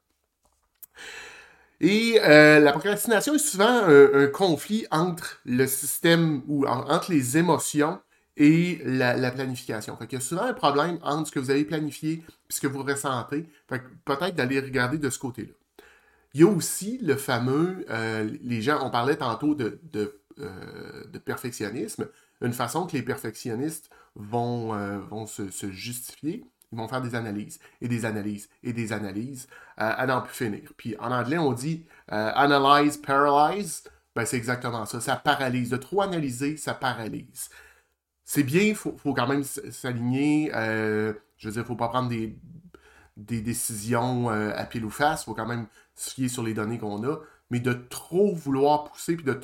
Et 1.82 2.20
euh, 2.22 2.60
la 2.60 2.72
procrastination 2.72 3.36
est 3.36 3.40
souvent 3.40 3.84
un, 3.88 4.28
conflit 4.28 4.86
entre 4.92 5.40
le 5.46 5.66
système 5.66 6.44
ou 6.48 6.66
entre 6.68 7.12
les 7.12 7.38
émotions 7.38 8.00
et 8.36 8.82
la, 8.86 9.32
planification. 9.32 9.96
Fait 9.98 10.06
il 10.06 10.14
y 10.14 10.18
a 10.18 10.22
souvent 10.22 10.44
un 10.44 10.54
problème 10.54 11.00
entre 11.04 11.28
ce 11.28 11.32
que 11.32 11.40
vous 11.40 11.52
avez 11.52 11.66
planifié 11.66 12.14
et 12.14 12.54
ce 12.54 12.60
que 12.60 12.68
vous 12.68 12.84
ressentez. 12.84 13.50
peut-être 13.68 14.36
d'aller 14.36 14.60
regarder 14.60 14.98
de 14.98 15.10
ce 15.10 15.20
côté-là. 15.20 15.54
Il 16.34 16.42
y 16.42 16.44
a 16.44 16.48
aussi 16.48 17.00
le 17.00 17.16
fameux, 17.16 17.86
euh, 17.90 18.30
les 18.44 18.62
gens, 18.62 18.86
on 18.86 18.92
parlait 18.92 19.16
tantôt 19.16 19.58
euh, 19.60 19.80
de 19.92 21.18
perfectionnisme, 21.18 22.08
une 22.42 22.54
façon 22.54 22.86
que 22.86 22.94
les 22.94 23.02
perfectionnistes 23.02 23.90
vont, 24.20 24.76
euh, 24.76 25.00
vont 25.00 25.26
se, 25.26 25.72
justifier, 25.72 26.46
ils 26.72 26.78
vont 26.78 26.88
faire 26.88 27.02
des 27.02 27.16
analyses, 27.16 27.60
et 27.82 27.88
des 27.88 28.06
analyses, 28.06 28.50
et 28.62 28.74
des 28.74 28.94
analyses, 28.94 29.48
euh, 29.80 29.92
à 29.96 30.06
n'en 30.06 30.22
plus 30.22 30.34
finir. 30.34 30.72
Puis 30.78 30.96
en 31.00 31.12
anglais, 31.12 31.40
on 31.40 31.54
dit 31.54 31.86
euh, 32.12 32.32
analyze, 32.36 32.98
paralyze. 32.98 33.84
Ben, 34.16 34.26
c'est 34.26 34.38
exactement 34.38 34.86
ça. 34.86 35.00
Ça 35.00 35.16
paralyse. 35.16 35.70
De 35.70 35.78
trop 35.78 36.02
analyser, 36.02 36.58
ça 36.58 36.74
paralyse. 36.74 37.50
C'est 38.26 38.44
bien, 38.44 38.62
il 38.62 38.76
faut, 38.76 38.92
quand 39.14 39.28
même 39.28 39.44
s'aligner. 39.44 40.52
je 40.54 41.48
veux 41.48 41.52
dire, 41.52 41.52
il 41.56 41.58
ne 41.60 41.64
faut 41.64 41.76
pas 41.76 41.88
prendre 41.88 42.10
des, 42.10 42.38
des 43.18 43.42
décisions 43.42 44.30
à 44.30 44.64
pile 44.66 44.86
ou 44.86 44.90
face. 44.92 45.24
Il 45.24 45.26
faut 45.26 45.34
quand 45.34 45.48
même 45.48 45.66
se 45.96 46.12
fier 46.12 46.28
sur 46.28 46.44
les 46.44 46.54
données 46.54 46.78
qu'on 46.78 47.04
a 47.08 47.18
mais 47.50 47.60
de 47.60 47.74
trop 47.74 48.36
vouloir 48.36 48.84
pousser, 48.84 49.16
puis 49.16 49.26
de, 49.26 49.40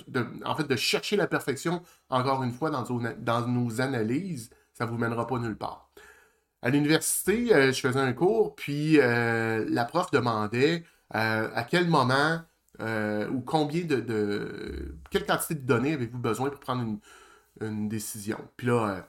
en 0.45 0.55
fait, 0.55 0.67
de 0.67 0.75
chercher 0.75 1.15
la 1.15 1.25
perfection, 1.25 1.81
encore 2.09 2.43
une 2.43 2.51
fois, 2.51 2.69
dans, 2.69 2.83
dans 3.17 3.47
nos 3.47 3.81
analyses, 3.81 4.51
ça 4.75 4.85
ne 4.85 4.91
vous 4.91 4.97
mènera 4.97 5.25
pas 5.25 5.39
nulle 5.39 5.57
part. 5.57 5.89
À 6.61 6.69
l'université, 6.69 7.53
euh, 7.53 7.71
je 7.71 7.79
faisais 7.79 7.99
un 7.99 8.13
cours, 8.13 8.55
puis 8.55 8.99
euh, 8.99 9.65
la 9.69 9.85
prof 9.85 10.11
demandait 10.11 10.83
euh, 11.15 11.49
à 11.53 11.63
quel 11.63 11.87
moment 11.87 12.41
ou 12.79 13.39
combien 13.39 13.85
de, 13.85 14.97
Quelle 15.09 15.25
quantité 15.25 15.55
de 15.55 15.65
données 15.65 15.93
avez-vous 15.93 16.17
besoin 16.19 16.49
pour 16.49 16.59
prendre 16.59 16.99
une, 17.61 17.87
décision? 17.87 18.37
Puis 18.57 18.67
là, 18.67 19.07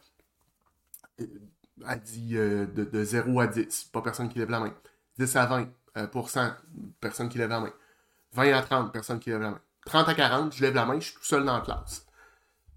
elle 1.18 2.00
dit 2.00 2.34
de, 2.34 2.68
de, 2.84 3.04
0 3.04 3.40
à 3.40 3.48
10, 3.48 3.90
pas 3.92 4.02
personne 4.02 4.28
qui 4.28 4.38
lève 4.38 4.50
la 4.50 4.60
main. 4.60 4.74
10 5.18 5.34
à 5.34 5.66
20% 5.96 6.54
personne 7.00 7.28
qui 7.28 7.38
lève 7.38 7.48
la 7.48 7.58
main. 7.58 7.72
20 8.34 8.52
à 8.52 8.62
30, 8.62 8.92
personne 8.92 9.18
qui 9.18 9.30
lève 9.30 9.40
la 9.40 9.50
main. 9.50 9.60
30 9.86 10.08
à 10.10 10.14
40, 10.14 10.54
je 10.54 10.62
lève 10.62 10.74
la 10.74 10.84
main, 10.86 11.00
je 11.00 11.06
suis 11.06 11.14
tout 11.14 11.24
seul 11.24 11.44
dans 11.44 11.54
la 11.54 11.64
classe. 11.64 12.05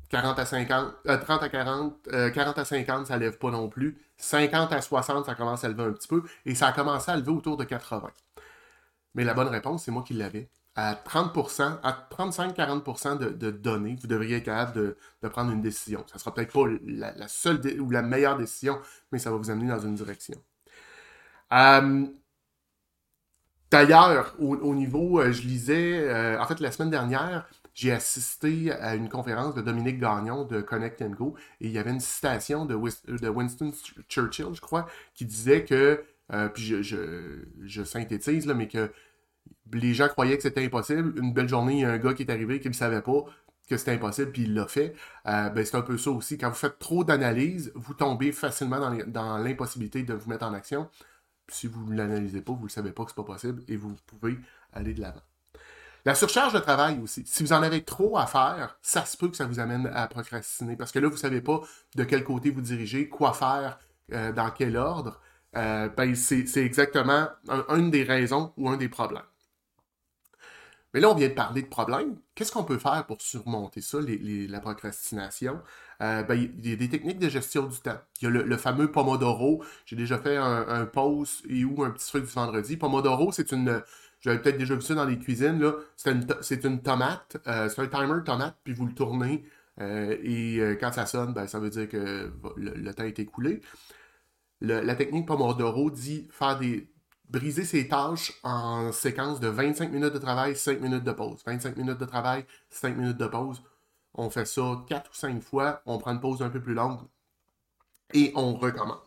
40 0.10 0.40
à 0.40 0.46
50, 0.46 0.94
30 1.06 1.42
euh, 1.44 1.46
à 1.46 1.50
40, 1.50 2.10
40 2.34 2.58
euh, 2.58 2.62
à 2.62 2.66
50, 2.66 3.08
ça 3.08 3.18
lève 3.18 3.38
pas 3.38 3.52
non 3.52 3.70
plus. 3.70 3.98
50 4.18 4.74
à 4.74 4.82
60, 4.82 5.26
ça 5.26 5.36
commence 5.36 5.64
à 5.64 5.70
lever 5.70 5.84
un 5.84 5.92
petit 5.92 6.08
peu. 6.08 6.24
Et 6.46 6.56
ça 6.56 6.68
a 6.68 6.72
commencé 6.72 7.12
à 7.12 7.16
lever 7.16 7.32
autour 7.32 7.58
de 7.58 7.64
80. 7.64 8.10
Mais 9.14 9.24
la 9.24 9.34
bonne 9.34 9.48
réponse, 9.48 9.84
c'est 9.84 9.92
moi 9.92 10.04
qui 10.04 10.14
l'avais. 10.14 10.50
À 10.76 10.94
30%, 10.96 11.80
à 11.84 12.08
35-40% 12.12 13.18
de, 13.18 13.52
données, 13.52 13.98
vous 14.02 14.08
devriez 14.08 14.38
être 14.38 14.46
capable 14.46 14.96
de, 15.22 15.28
prendre 15.28 15.52
une 15.52 15.62
décision. 15.62 16.04
Ça 16.08 16.16
ne 16.16 16.20
sera 16.20 16.34
peut-être 16.34 16.54
pas 16.54 16.66
la, 16.86 17.28
seule 17.28 17.60
ou 17.80 17.92
la 17.92 18.02
meilleure 18.02 18.38
décision, 18.38 18.80
mais 19.12 19.20
ça 19.20 19.30
va 19.30 19.38
vous 19.38 19.52
amener 19.52 19.68
dans 19.68 19.80
une 19.80 19.96
direction. 19.96 20.42
Euh, 21.54 22.06
D'ailleurs, 23.72 24.34
au, 24.40 24.74
niveau, 24.74 25.20
euh, 25.20 25.32
je 25.32 25.44
lisais, 25.44 26.38
en 26.40 26.46
fait, 26.48 26.60
la 26.60 26.72
semaine 26.72 26.90
dernière, 26.90 27.48
j'ai 27.80 27.94
assisté 27.94 28.74
à 28.74 28.96
une 28.96 29.08
conférence 29.08 29.56
de 29.56 29.62
Dominique 29.62 30.00
Gagnon 30.00 30.44
de 30.44 30.60
Connect 30.60 31.02
Go 31.12 31.36
et 31.62 31.68
il 31.68 31.72
y 31.72 31.78
avait 31.78 31.92
une 31.92 32.02
citation 32.02 32.66
de, 32.66 32.76
Winston 32.76 33.72
Churchill, 34.10 34.48
je 34.54 34.60
crois, 34.60 34.86
qui 35.14 35.26
disait 35.26 35.64
que, 35.64 36.04
euh, 36.34 36.50
puis 36.50 36.84
je, 36.84 37.84
synthétise, 37.86 38.46
là, 38.48 38.54
mais 38.54 38.68
que 38.68 38.92
les 39.72 39.94
gens 39.94 40.10
croyaient 40.10 40.36
que 40.36 40.44
c'était 40.44 40.66
impossible. 40.66 41.18
Une 41.18 41.34
belle 41.34 41.48
journée, 41.48 41.76
il 41.76 41.80
y 41.80 41.86
a 41.86 41.92
un 41.92 41.98
gars 41.98 42.14
qui 42.14 42.24
est 42.24 42.32
arrivé 42.32 42.60
qui 42.60 42.68
ne 42.68 42.74
savait 42.74 43.02
pas 43.02 43.24
que 43.70 43.78
c'était 43.78 43.94
impossible, 43.94 44.34
puis 44.34 44.42
il 44.42 44.56
l'a 44.56 44.68
fait. 44.68 44.94
ben, 45.24 45.64
c'est 45.64 45.76
un 45.76 45.82
peu 45.82 45.98
ça 45.98 46.12
aussi. 46.12 46.38
Quand 46.38 46.50
vous 46.50 46.56
faites 46.56 46.80
trop 46.80 47.06
d'analyse, 47.06 47.72
vous 47.76 47.94
tombez 47.94 48.34
facilement 48.34 48.92
dans 49.08 49.38
l'impossibilité 49.38 50.04
de 50.04 50.14
vous 50.14 50.30
mettre 50.30 50.46
en 50.46 50.54
action 50.54 50.90
si 51.48 51.68
vous 51.68 51.86
ne 51.90 51.96
l'analysez 51.96 52.42
pas, 52.42 52.54
vous 52.54 52.66
ne 52.66 52.70
savez 52.70 52.92
pas 52.92 53.06
que 53.06 53.12
ce 53.12 53.20
n'est 53.20 53.26
pas 53.26 53.34
possible 53.34 53.64
et 53.68 53.78
vous 53.78 53.96
pouvez 54.06 54.38
aller 54.74 54.94
de 54.94 55.02
l'avant. 55.02 55.22
La 56.06 56.16
surcharge 56.16 56.54
de 56.54 56.60
travail 56.60 57.00
aussi. 57.04 57.24
Si 57.26 57.44
vous 57.44 57.54
en 57.54 57.62
avez 57.62 57.84
trop 57.84 58.18
à 58.18 58.26
faire, 58.26 58.78
ça 58.82 59.06
se 59.06 59.18
peut 59.18 59.28
que 59.28 59.36
ça 59.36 59.46
vous 59.46 59.60
amène 59.60 59.88
à 59.94 60.08
procrastiner 60.08 60.76
parce 60.76 60.92
que 60.92 61.00
là, 61.00 61.08
vous 61.08 61.16
ne 61.16 61.20
savez 61.20 61.42
pas 61.42 61.62
de 61.96 62.04
quel 62.04 62.24
côté 62.24 62.52
vous 62.52 62.62
dirigez, 62.62 63.10
quoi 63.10 63.34
faire, 63.34 63.80
euh, 64.14 64.32
dans 64.32 64.50
quel 64.52 64.78
ordre. 64.78 65.20
Euh, 65.58 65.90
ben, 65.90 66.16
c'est 66.16 66.46
exactement 66.58 67.28
une 67.70 67.92
des 67.92 68.04
raisons 68.04 68.54
ou 68.58 68.70
un 68.70 68.78
des 68.78 68.90
problèmes. 68.90 69.24
Mais 70.94 71.00
là, 71.00 71.10
on 71.10 71.16
vient 71.16 71.28
de 71.30 71.34
parler 71.34 71.62
de 71.62 71.68
problèmes. 71.68 72.18
Qu'est-ce 72.34 72.52
qu'on 72.52 72.64
peut 72.64 72.80
faire 72.80 73.06
pour 73.06 73.22
surmonter 73.22 73.82
ça, 73.82 74.00
la 74.02 74.60
procrastination? 74.60 75.62
Euh, 76.02 76.24
ben, 76.24 76.36
il 76.36 76.68
y 76.68 76.74
a 76.74 76.76
des 76.76 76.90
techniques 76.90 77.20
de 77.20 77.30
gestion 77.30 77.68
du 77.68 77.78
temps. 77.80 78.00
Il 78.22 78.24
y 78.24 78.28
a 78.28 78.30
le, 78.32 78.58
fameux 78.58 78.92
Pomodoro. 78.92 79.64
J'ai 79.86 79.96
déjà 79.96 80.18
fait 80.18 80.38
un, 80.38 80.86
pause 80.86 81.44
et 81.48 81.64
ou 81.64 81.84
un 81.84 81.92
petit 81.92 82.08
truc 82.08 82.26
du 82.26 82.32
vendredi. 82.32 82.78
Pomodoro, 82.78 83.32
c'est 83.32 83.52
une. 83.52 83.82
J'avais 84.22 84.40
peut-être 84.40 84.58
déjà 84.58 84.76
vu 84.76 84.82
ça 84.82 84.96
dans 84.96 85.06
les 85.06 85.18
cuisines. 85.18 85.62
C'est 85.96 86.66
une, 86.66 86.82
tomate. 86.82 87.38
Euh, 87.48 87.70
c'est 87.70 87.82
un 87.82 87.88
timer 87.88 88.24
tomate, 88.26 88.58
puis 88.64 88.74
vous 88.74 88.86
le 88.86 88.94
tournez. 88.94 89.46
Euh, 89.80 90.18
et 90.22 90.78
quand 90.80 90.92
ça 90.92 91.06
sonne, 91.06 91.34
ben, 91.34 91.48
ça 91.48 91.60
veut 91.60 91.70
dire 91.70 91.88
que 91.88 92.32
le, 92.58 92.94
temps 92.94 93.06
est 93.06 93.20
écoulé. 93.20 93.62
la 94.62 94.96
technique 94.96 95.26
Pomodoro 95.26 95.90
dit 95.90 96.28
faire 96.32 96.60
des, 96.60 96.90
briser 97.30 97.64
ses 97.64 97.88
tâches 97.88 98.34
en 98.44 98.92
séquence 98.92 99.40
de 99.40 99.48
25 99.48 99.92
minutes 99.92 100.14
de 100.14 100.18
travail, 100.18 100.56
5 100.56 100.82
minutes 100.82 101.04
de 101.04 101.12
pause. 101.12 101.42
25 101.46 101.78
minutes 101.78 102.00
de 102.00 102.06
travail, 102.06 102.46
5 102.70 102.98
minutes 102.98 103.18
de 103.18 103.28
pause. 103.28 103.64
On 104.16 104.30
fait 104.30 104.46
ça 104.46 104.84
4 104.88 105.12
ou 105.12 105.14
5 105.14 105.42
fois, 105.42 105.82
on 105.86 106.00
prend 106.00 106.12
une 106.12 106.20
pause 106.20 106.42
un 106.42 106.50
peu 106.50 106.62
plus 106.62 106.74
longue 106.74 107.00
et 108.14 108.32
on 108.36 108.56
recommence. 108.56 108.98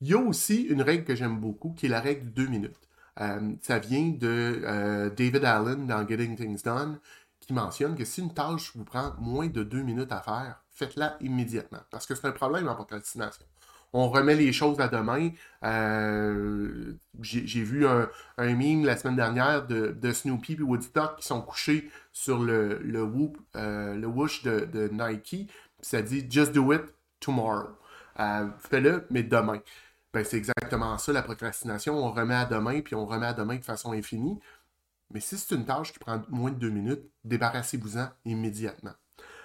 Il 0.00 0.08
y 0.08 0.14
a 0.14 0.18
aussi 0.18 0.62
une 0.62 0.82
règle 0.82 1.04
que 1.04 1.14
j'aime 1.14 1.38
beaucoup 1.38 1.72
qui 1.74 1.86
est 1.86 1.90
la 1.90 2.00
règle 2.00 2.26
de 2.26 2.30
2 2.30 2.46
minutes. 2.48 2.88
Euh, 3.20 3.52
ça 3.60 3.78
vient 3.78 4.08
de 4.08 4.62
euh, 4.64 5.10
David 5.10 5.44
Allen 5.44 5.86
dans 5.86 6.06
Getting 6.06 6.36
Things 6.36 6.62
Done 6.62 6.98
qui 7.40 7.52
mentionne 7.52 7.94
que 7.96 8.04
si 8.04 8.20
une 8.20 8.32
tâche 8.32 8.72
vous 8.74 8.84
prend 8.84 9.14
moins 9.18 9.48
de 9.48 9.62
2 9.62 9.82
minutes 9.82 10.12
à 10.12 10.20
faire, 10.20 10.62
faites-la 10.70 11.16
immédiatement 11.20 11.80
parce 11.90 12.06
que 12.06 12.14
c'est 12.14 12.26
un 12.26 12.32
problème 12.32 12.68
en 12.68 12.74
procrastination 12.74 13.44
on 13.94 14.08
remet 14.08 14.34
les 14.34 14.54
choses 14.54 14.80
à 14.80 14.88
demain. 14.88 15.32
Euh, 15.64 16.94
j'ai 17.20 17.62
vu 17.62 17.86
un, 17.86 18.08
meme 18.38 18.86
la 18.86 18.96
semaine 18.96 19.16
dernière 19.16 19.66
de, 19.66 20.12
Snoopy 20.12 20.54
et 20.54 20.62
Woodstock 20.62 21.16
qui 21.16 21.26
sont 21.26 21.42
couchés 21.42 21.90
sur 22.10 22.38
le, 22.38 23.02
whoop, 23.02 23.36
le 23.54 24.06
whoosh 24.06 24.44
de, 24.44 24.88
Nike. 24.90 25.50
ça 25.82 26.00
dit 26.00 26.26
Just 26.30 26.52
do 26.52 26.72
it 26.72 26.80
tomorrow. 27.20 27.68
Fais-le, 28.16 29.04
mais 29.10 29.24
demain. 29.24 29.60
Ben, 30.12 30.24
c'est 30.24 30.36
exactement 30.36 30.98
ça, 30.98 31.12
la 31.12 31.22
procrastination. 31.22 31.96
On 31.96 32.12
remet 32.12 32.34
à 32.34 32.44
demain, 32.44 32.80
puis 32.82 32.94
on 32.94 33.06
remet 33.06 33.26
à 33.26 33.32
demain 33.32 33.56
de 33.56 33.64
façon 33.64 33.92
infinie. 33.92 34.38
Mais 35.10 35.20
si 35.20 35.36
c'est 35.38 35.54
une 35.54 35.64
tâche 35.64 35.92
qui 35.92 35.98
prend 35.98 36.22
moins 36.28 36.50
de 36.50 36.56
deux 36.56 36.70
minutes, 36.70 37.02
débarrassez-vous-en 37.24 38.08
immédiatement. 38.24 38.92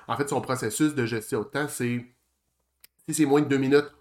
En 0.07 0.17
fait, 0.17 0.29
son 0.29 0.41
processus 0.41 0.95
de 0.95 1.05
gestion 1.05 1.41
de 1.41 1.45
temps, 1.45 1.67
c'est 1.67 2.05
si 3.07 3.13
c'est 3.13 3.25
moins 3.25 3.41
de 3.41 3.47
deux 3.47 3.57
minutes, 3.57 3.91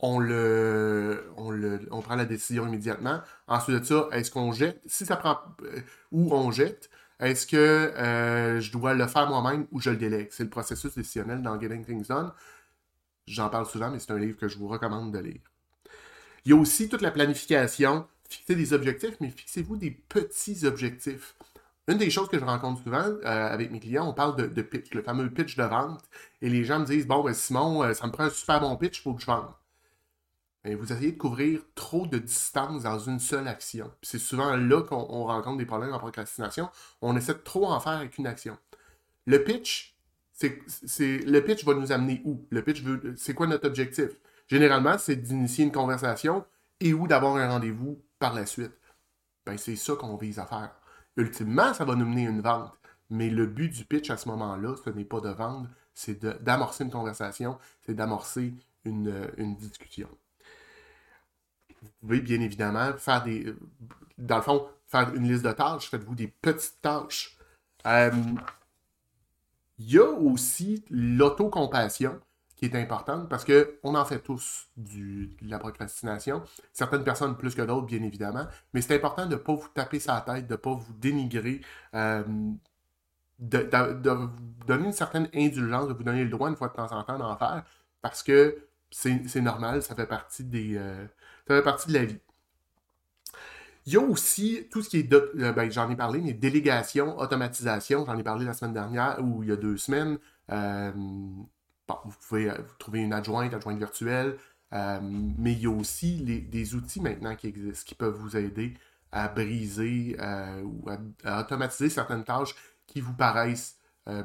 on 0.00 0.18
le, 0.20 1.32
on 1.36 1.50
le, 1.50 1.80
on 1.90 2.00
prend 2.02 2.16
la 2.16 2.24
décision 2.24 2.66
immédiatement. 2.66 3.20
Ensuite 3.48 3.80
de 3.80 3.84
ça, 3.84 4.08
est-ce 4.12 4.30
qu'on 4.30 4.52
jette, 4.52 4.80
si 4.86 5.06
ça 5.06 5.16
prend, 5.16 5.38
euh, 5.62 5.80
où 6.12 6.32
on 6.32 6.50
jette, 6.50 6.90
est-ce 7.20 7.46
que 7.46 7.56
euh, 7.56 8.60
je 8.60 8.70
dois 8.72 8.94
le 8.94 9.06
faire 9.08 9.28
moi-même 9.28 9.66
ou 9.72 9.80
je 9.80 9.90
le 9.90 9.96
délègue? 9.96 10.28
C'est 10.30 10.44
le 10.44 10.50
processus 10.50 10.94
décisionnel 10.94 11.42
dans 11.42 11.60
Getting 11.60 11.84
Things 11.84 12.06
Done. 12.06 12.32
J'en 13.26 13.48
parle 13.48 13.66
souvent, 13.66 13.90
mais 13.90 13.98
c'est 13.98 14.12
un 14.12 14.18
livre 14.18 14.38
que 14.38 14.48
je 14.48 14.58
vous 14.58 14.68
recommande 14.68 15.12
de 15.12 15.18
lire. 15.18 15.40
Il 16.48 16.52
y 16.52 16.54
a 16.54 16.56
aussi 16.56 16.88
toute 16.88 17.02
la 17.02 17.10
planification. 17.10 18.06
Fixez 18.26 18.54
des 18.54 18.72
objectifs, 18.72 19.16
mais 19.20 19.28
fixez-vous 19.28 19.76
des 19.76 19.90
petits 19.90 20.64
objectifs. 20.64 21.34
Une 21.88 21.98
des 21.98 22.08
choses 22.08 22.30
que 22.30 22.38
je 22.38 22.44
rencontre 22.44 22.82
souvent 22.82 23.04
euh, 23.04 23.20
avec 23.22 23.70
mes 23.70 23.80
clients, 23.80 24.08
on 24.08 24.14
parle 24.14 24.34
de, 24.54 24.62
pitch, 24.62 24.94
le 24.94 25.02
fameux 25.02 25.28
pitch 25.28 25.56
de 25.56 25.64
vente. 25.64 26.00
Et 26.40 26.48
les 26.48 26.64
gens 26.64 26.78
me 26.78 26.86
disent 26.86 27.06
Bon, 27.06 27.22
ben, 27.22 27.34
Simon, 27.34 27.92
ça 27.92 28.06
me 28.06 28.12
prend 28.12 28.24
un 28.24 28.30
super 28.30 28.60
bon 28.60 28.74
pitch, 28.76 28.98
il 28.98 29.02
faut 29.02 29.12
que 29.12 29.20
je 29.20 29.26
vende 29.26 29.44
vous 30.64 30.92
essayez 30.92 31.12
de 31.12 31.18
couvrir 31.18 31.60
trop 31.74 32.06
de 32.06 32.18
distance 32.18 32.82
dans 32.82 32.98
une 32.98 33.20
seule 33.20 33.48
action. 33.48 33.90
C'est 34.02 34.18
souvent 34.18 34.54
là 34.54 34.82
qu'on 34.82 35.24
rencontre 35.24 35.56
des 35.56 35.64
problèmes 35.64 35.94
en 35.94 35.98
procrastination. 35.98 36.68
On 37.00 37.16
essaie 37.16 37.32
de 37.32 37.38
trop 37.38 37.66
en 37.66 37.80
faire 37.80 37.92
avec 37.92 38.18
une 38.18 38.26
action. 38.26 38.58
Le 39.24 39.42
pitch, 39.42 39.96
c'est, 40.32 40.60
le 41.24 41.40
pitch 41.40 41.64
va 41.64 41.72
nous 41.72 41.90
amener 41.90 42.20
où? 42.24 42.46
Le 42.50 42.62
pitch 42.62 42.82
c'est 43.16 43.32
quoi 43.32 43.46
notre 43.46 43.66
objectif? 43.66 44.10
Généralement, 44.48 44.98
c'est 44.98 45.16
d'initier 45.16 45.64
une 45.64 45.72
conversation 45.72 46.44
et 46.80 46.92
ou 46.94 47.06
d'avoir 47.06 47.36
un 47.36 47.48
rendez-vous 47.48 48.00
par 48.18 48.34
la 48.34 48.46
suite. 48.46 48.72
Ben, 49.46 49.56
c'est 49.56 49.76
ça 49.76 49.94
qu'on 49.94 50.16
vise 50.16 50.38
à 50.38 50.46
faire. 50.46 50.70
Ultimement, 51.16 51.74
ça 51.74 51.84
va 51.84 51.94
nous 51.94 52.06
mener 52.06 52.26
à 52.26 52.30
une 52.30 52.40
vente. 52.40 52.72
Mais 53.10 53.30
le 53.30 53.46
but 53.46 53.70
du 53.70 53.84
pitch 53.84 54.10
à 54.10 54.16
ce 54.16 54.28
moment-là, 54.28 54.74
ce 54.84 54.90
n'est 54.90 55.04
pas 55.04 55.20
de 55.20 55.30
vendre, 55.30 55.68
c'est 55.94 56.22
d'amorcer 56.42 56.84
une 56.84 56.90
conversation, 56.90 57.58
c'est 57.82 57.94
d'amorcer 57.94 58.54
une 58.84 59.56
discussion 59.56 60.08
vous 61.82 61.88
pouvez 62.00 62.20
bien 62.20 62.40
évidemment 62.40 62.92
faire 62.94 63.22
des. 63.22 63.54
Dans 64.16 64.36
le 64.36 64.42
fond, 64.42 64.66
faire 64.86 65.14
une 65.14 65.30
liste 65.30 65.44
de 65.44 65.52
tâches. 65.52 65.90
Faites-vous 65.90 66.14
des 66.14 66.28
petites 66.28 66.80
tâches. 66.80 67.36
Euh, 67.86 68.10
il 69.78 69.92
y 69.92 69.98
a 69.98 70.10
aussi 70.10 70.84
l'autocompassion 70.90 72.20
qui 72.58 72.64
est 72.64 72.74
importante 72.74 73.28
parce 73.28 73.44
qu'on 73.44 73.94
en 73.94 74.04
fait 74.04 74.18
tous 74.18 74.66
du, 74.76 75.36
de 75.40 75.48
la 75.50 75.60
procrastination. 75.60 76.42
Certaines 76.72 77.04
personnes 77.04 77.36
plus 77.36 77.54
que 77.54 77.62
d'autres, 77.62 77.86
bien 77.86 78.02
évidemment. 78.02 78.48
Mais 78.74 78.80
c'est 78.80 78.96
important 78.96 79.26
de 79.26 79.32
ne 79.32 79.36
pas 79.36 79.54
vous 79.54 79.68
taper 79.68 80.00
sa 80.00 80.20
tête, 80.22 80.48
de 80.48 80.54
ne 80.54 80.56
pas 80.56 80.74
vous 80.74 80.92
dénigrer. 80.94 81.60
Euh, 81.94 82.24
de, 83.38 84.12
vous 84.12 84.30
donner 84.66 84.86
une 84.86 84.92
certaine 84.92 85.28
indulgence, 85.32 85.86
de 85.86 85.92
vous 85.92 86.02
donner 86.02 86.24
le 86.24 86.30
droit 86.30 86.48
une 86.48 86.56
fois 86.56 86.66
de 86.68 86.72
temps 86.72 86.90
en 86.90 87.04
temps 87.04 87.18
d'en 87.18 87.36
faire, 87.36 87.62
parce 88.02 88.24
que 88.24 88.58
c'est 88.90 89.40
normal, 89.40 89.80
ça 89.80 89.94
fait 89.94 90.06
partie 90.06 90.42
des, 90.42 90.76
euh, 90.76 91.06
ça 91.46 91.54
fait 91.54 91.62
partie 91.62 91.88
de 91.88 91.94
la 91.94 92.04
vie. 92.06 92.18
Il 93.86 93.92
y 93.92 93.96
a 93.96 94.00
aussi 94.00 94.66
tout 94.72 94.82
ce 94.82 94.88
qui 94.88 94.98
est, 94.98 95.12
euh, 95.12 95.52
ben, 95.52 95.70
j'en 95.70 95.88
ai 95.88 95.94
parlé, 95.94 96.20
mais 96.20 96.32
délégation, 96.32 97.16
automatisation, 97.18 98.04
j'en 98.04 98.18
ai 98.18 98.24
parlé 98.24 98.44
la 98.44 98.52
semaine 98.52 98.74
dernière 98.74 99.18
ou 99.22 99.44
il 99.44 99.48
y 99.50 99.52
a 99.52 99.56
deux 99.56 99.76
semaines. 99.76 100.18
Vous 102.04 102.16
pouvez 102.28 102.50
euh, 102.50 102.54
trouver 102.78 103.00
une 103.00 103.12
adjointe, 103.12 103.54
adjointe 103.54 103.78
virtuelle, 103.78 104.36
mais 104.70 105.52
il 105.52 105.60
y 105.60 105.66
a 105.66 105.70
aussi 105.70 106.22
des 106.22 106.74
outils 106.74 107.00
maintenant 107.00 107.34
qui 107.36 107.46
existent 107.46 107.86
qui 107.86 107.94
peuvent 107.94 108.14
vous 108.14 108.36
aider 108.36 108.74
à 109.12 109.28
briser 109.28 110.14
ou 110.62 110.84
à, 111.24 111.40
automatiser 111.40 111.88
certaines 111.88 112.24
tâches 112.24 112.54
qui 112.86 113.00
vous 113.00 113.14
paraissent 113.14 113.78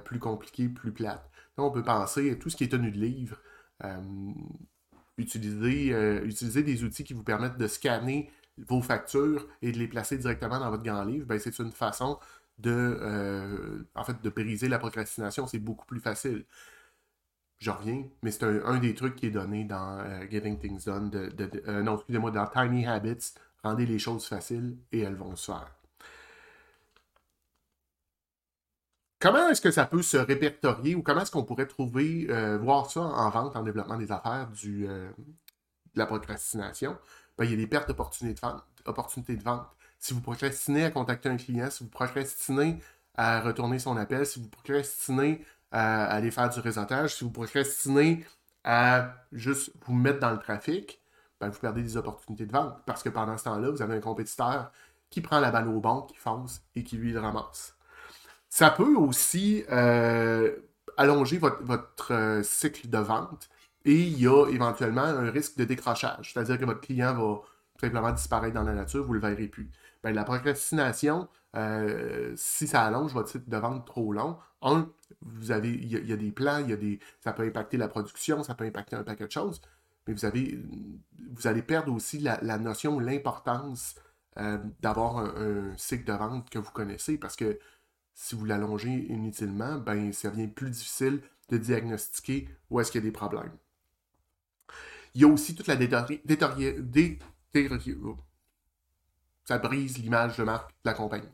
plus 0.03 0.20
compliquées, 0.20 0.67
plus 0.67 0.91
plates. 0.91 1.29
Donc, 1.55 1.72
on 1.72 1.72
peut 1.72 1.84
penser 1.84 2.32
à 2.32 2.36
tout 2.36 2.50
ce 2.50 2.58
qui 2.58 2.65
est 2.65 2.70
tenu 2.70 2.91
de 2.91 3.00
livre 3.00 3.38
utiliser, 5.17 5.93
euh, 5.93 6.25
utiliser 6.25 6.63
des 6.63 6.84
outils 6.84 7.03
qui 7.03 7.13
vous 7.13 7.24
permettent 7.24 7.58
de 7.58 7.67
scanner 7.67 8.29
vos 8.58 8.82
factures 8.82 9.48
et 9.62 9.72
de 9.72 9.79
les 9.79 9.88
placer 9.88 10.17
directement 10.17 10.60
dans 10.60 10.70
votre 10.70 10.84
grand 10.84 11.03
livre, 11.03 11.25
ben, 11.25 11.39
c'est 11.39 11.58
une 11.60 11.72
façon 11.72 12.20
de, 12.60 13.84
en 13.96 14.03
fait, 14.03 14.22
de 14.22 14.29
briser 14.29 14.70
la 14.70 14.77
procrastination. 14.77 15.48
C'est 15.48 15.60
beaucoup 15.60 15.86
plus 15.86 16.00
facile. 16.00 16.46
Je 17.60 17.72
reviens, 17.72 18.03
mais 18.22 18.31
c'est 18.31 18.43
un, 18.43 18.77
des 18.77 18.93
trucs 18.93 19.15
qui 19.15 19.27
est 19.27 19.31
donné 19.31 19.63
dans 19.63 20.03
Getting 20.29 20.60
Things 20.60 20.86
Done, 20.86 21.10
de, 21.10 21.81
non, 21.81 21.95
excusez-moi, 21.95 22.31
dans 22.31 22.45
Tiny 22.48 22.86
Habits, 22.86 23.33
rendez 23.63 23.86
les 23.86 24.00
choses 24.00 24.25
faciles 24.25 24.77
et 24.91 25.00
elles 25.00 25.15
vont 25.15 25.36
se 25.36 25.51
faire. 25.51 25.72
Comment 29.24 29.48
est-ce 29.48 29.62
que 29.62 29.72
ça 29.72 29.86
peut 29.86 30.01
se 30.01 30.17
répertorier 30.17 30.95
ou 30.95 31.01
comment 31.01 31.22
est-ce 31.22 31.31
qu'on 31.31 31.45
pourrait 31.45 31.65
trouver, 31.65 32.27
euh, 32.29 32.57
voir 32.57 32.91
ça 32.91 33.00
en 33.00 33.29
vente, 33.29 33.55
en 33.55 33.63
développement 33.63 33.95
des 33.95 34.12
affaires, 34.12 34.50
du, 34.51 34.86
euh, 34.86 35.10
de 35.93 36.00
la 36.00 36.05
procrastination? 36.05 36.98
Ben, 37.38 37.45
il 37.45 37.51
y 37.51 37.53
a 37.53 37.55
des 37.55 37.67
pertes 37.67 37.88
d'opportunités 37.88 38.36
de, 38.36 38.41
vente, 38.41 38.65
opportunités 38.83 39.38
de 39.38 39.41
vente. 39.41 39.65
Si 39.98 40.13
vous 40.13 40.19
procrastinez 40.19 40.83
à 40.83 40.91
contacter 40.91 41.29
un 41.29 41.38
client, 41.38 41.69
si 41.69 41.86
vous 41.86 41.89
procrastinez 41.89 42.81
à 43.15 43.39
retourner 43.39 43.79
son 43.79 43.95
appel, 43.95 44.25
si 44.25 44.41
vous 44.41 44.50
procrastinez 44.50 45.45
à 45.74 46.06
aller 46.06 46.32
faire 46.32 46.50
du 46.50 46.60
réseautage, 46.60 47.15
si 47.15 47.24
vous 47.24 47.32
procrastinez 47.32 48.25
à 48.63 49.15
juste 49.32 49.72
vous 49.86 49.94
mettre 49.94 50.20
dans 50.20 50.32
le 50.32 50.39
trafic, 50.39 51.01
ben, 51.42 51.50
vous 51.50 51.60
perdez 51.60 51.82
des 51.82 51.98
opportunités 51.98 52.46
de 52.46 52.51
vente. 52.51 52.77
Parce 52.86 53.03
que 53.03 53.10
pendant 53.10 53.38
ce 53.38 53.46
temps-là, 53.46 53.72
vous 53.72 53.82
avez 53.82 53.96
un 53.96 54.00
compétiteur 54.00 54.72
qui 55.10 55.20
prend 55.22 55.39
la 55.39 55.51
balle 55.51 55.68
au 55.68 55.80
bon, 55.82 56.03
qui 56.03 56.15
fonce 56.15 56.62
et 56.75 56.84
qui 56.84 56.96
lui 56.96 57.12
le 57.12 57.20
ramasse. 57.20 57.75
Ça 58.50 58.70
peut 58.70 58.96
aussi 58.96 59.63
euh, 59.72 60.56
allonger 60.96 61.39
votre, 61.39 62.13
euh, 62.13 62.44
cycle 62.44 62.88
de 62.88 63.00
vente 63.00 63.50
et 63.84 64.00
il 64.00 64.20
y 64.20 64.27
a 64.27 64.48
éventuellement 64.50 65.01
un 65.01 65.32
risque 65.32 65.58
de 65.58 65.65
décrochage, 65.65 66.34
c'est-à-dire 66.34 66.60
que 66.60 66.65
votre 66.65 66.82
client 66.82 67.15
va 67.15 67.42
simplement 67.82 68.12
disparaître 68.12 68.53
dans 68.53 68.63
la 68.63 68.74
nature, 68.74 69.03
vous 69.03 69.15
ne 69.15 69.20
le 69.20 69.27
verrez 69.27 69.48
plus. 69.48 69.70
Ben, 70.03 70.13
la 70.13 70.24
procrastination, 70.24 71.27
euh, 71.55 72.33
si 72.36 72.67
ça 72.67 72.83
allonge 72.83 73.13
votre 73.13 73.29
cycle 73.29 73.50
de 73.50 73.57
vente 73.57 73.86
trop 73.86 74.12
long, 74.12 74.38
un, 74.62 74.89
vous 75.22 75.51
avez, 75.51 75.69
il 75.69 76.07
y, 76.07 76.13
a 76.13 76.17
des 76.17 76.31
plans, 76.31 76.60
il 76.60 76.69
y 76.69 76.74
a 76.74 76.77
des, 76.77 77.00
ça 77.19 77.33
peut 77.33 77.43
impacter 77.43 77.77
la 77.77 77.88
production, 77.88 78.43
ça 78.43 78.55
peut 78.55 78.65
impacter 78.65 78.95
un 78.95 79.03
paquet 79.03 79.27
de 79.27 79.31
choses, 79.31 79.62
mais 80.07 80.13
vous, 80.13 80.25
avez, 80.25 80.60
vous 81.31 81.48
allez 81.48 81.62
perdre 81.62 81.93
aussi 81.93 82.19
la, 82.19 82.57
notion, 82.57 83.00
l'importance 83.00 83.95
d'avoir 84.81 85.17
un, 85.17 85.77
cycle 85.77 86.05
de 86.05 86.13
vente 86.13 86.50
que 86.50 86.57
vous 86.57 86.72
connaissez 86.72 87.17
parce 87.17 87.36
que 87.36 87.60
si 88.15 88.36
vous 88.36 88.45
l'allongez 88.45 89.07
inutilement, 89.10 89.77
ben, 89.77 90.12
ça 90.13 90.29
devient 90.29 90.48
plus 90.48 90.69
difficile 90.72 91.22
de 91.50 91.57
diagnostiquer 91.57 92.50
où 92.69 92.79
est-ce 92.79 92.91
qu'il 92.91 93.01
y 93.01 93.03
a 93.03 93.07
des 93.07 93.12
problèmes. 93.12 93.51
Il 95.13 95.22
y 95.22 95.25
a 95.25 95.27
aussi 95.27 95.53
toute 95.55 95.67
la 95.67 95.75
détérioration. 95.75 96.19
Ça 99.46 99.58
brise 99.58 99.98
l'image 99.98 100.38
de 100.38 100.44
marque 100.44 100.70
de 100.70 100.90
la 100.90 100.94
compagnie. 100.94 101.30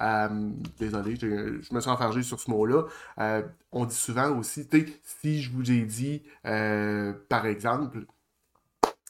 Euh, 0.00 0.50
désolé, 0.78 1.16
je 1.16 1.74
me 1.74 1.80
suis 1.80 1.90
enfargé 1.90 2.22
sur 2.22 2.40
ce 2.40 2.50
mot-là. 2.50 2.84
Euh, 3.18 3.42
on 3.72 3.84
dit 3.84 3.94
souvent 3.94 4.36
aussi, 4.36 4.66
si 5.02 5.42
je 5.42 5.50
vous 5.50 5.70
ai 5.70 5.82
dit, 5.82 6.22
euh, 6.46 7.12
par 7.28 7.46
exemple, 7.46 8.06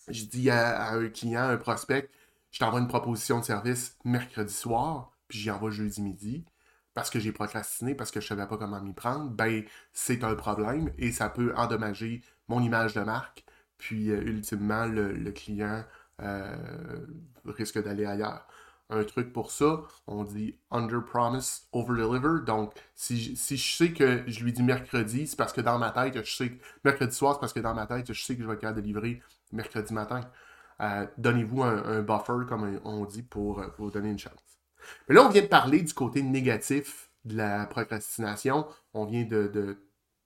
je 0.09 0.25
dis 0.25 0.51
à, 0.51 0.93
un 0.93 1.09
client, 1.09 1.45
un 1.45 1.57
prospect, 1.57 2.11
je 2.51 2.59
t'envoie 2.59 2.81
une 2.81 2.89
proposition 2.89 3.39
de 3.39 3.45
service 3.45 3.97
mercredi 4.05 4.53
soir, 4.53 5.13
puis 5.29 5.39
j'y 5.39 5.51
envoie 5.51 5.71
jeudi 5.71 6.03
midi 6.03 6.45
parce 6.93 7.09
que 7.11 7.21
j'ai 7.21 7.33
procrastiné, 7.33 7.95
parce 7.95 8.11
que 8.11 8.21
je 8.21 8.27
ne 8.27 8.29
savais 8.31 8.49
pas 8.49 8.57
comment 8.57 8.81
m'y 8.81 8.93
prendre, 8.93 9.31
ben 9.31 9.63
c'est 9.93 10.25
un 10.25 10.35
problème 10.35 10.93
et 10.99 11.13
ça 11.13 11.29
peut 11.29 11.55
endommager 11.57 12.23
mon 12.49 12.61
image 12.61 12.95
de 12.95 13.01
marque. 13.03 13.45
Puis 13.79 14.07
ultimement, 14.09 14.87
le, 14.87 15.31
client 15.31 15.85
risque 17.45 17.83
d'aller 17.83 18.07
ailleurs. 18.07 18.47
Un 18.93 19.05
truc 19.05 19.33
pour 19.33 19.53
ça, 19.53 19.83
on 20.09 20.25
dit 20.25 20.59
under 20.73 21.05
promise, 21.05 21.69
over 21.73 21.97
deliver. 21.97 22.45
Donc, 22.45 22.73
si, 22.97 23.37
si, 23.37 23.57
je 23.57 23.77
sais 23.77 23.93
que 23.93 24.25
je 24.27 24.43
lui 24.43 24.53
dis 24.53 24.65
mercredi, 24.65 25.29
c'est 25.29 25.37
parce 25.37 25.53
que 25.53 25.61
dans 25.61 25.79
ma 25.79 25.91
tête, 25.91 26.25
je 26.25 26.37
sais 26.37 26.51
que 26.51 26.65
mercredi 26.85 27.15
soir, 27.15 27.35
c'est 27.35 27.41
parce 27.41 27.53
que 27.53 27.61
dans 27.61 27.75
ma 27.75 27.87
tête, 27.87 28.13
je 28.13 28.21
sais 28.21 28.35
que 28.35 28.43
je 28.43 28.49
vais 28.49 28.55
être 28.55 28.61
capable 28.61 28.81
de 28.81 28.87
livrer 28.87 29.23
mercredi 29.53 29.95
matin. 29.95 30.23
Euh, 30.81 31.07
donnez-vous 31.19 31.63
un, 31.63 32.03
buffer, 32.03 32.47
comme 32.49 32.81
on 32.85 33.05
dit, 33.05 33.23
pour, 33.23 33.63
vous 33.79 33.91
donner 33.93 34.11
une 34.11 34.19
chance. 34.19 34.35
Mais 35.09 35.15
là, 35.15 35.25
on 35.25 35.29
vient 35.29 35.43
de 35.43 35.47
parler 35.47 35.83
du 35.83 35.95
côté 35.95 36.23
négatif 36.23 37.11
de 37.25 37.37
la 37.37 37.67
procrastination. 37.67 38.67
On 38.93 39.05
vient 39.05 39.25
de, 39.25 39.79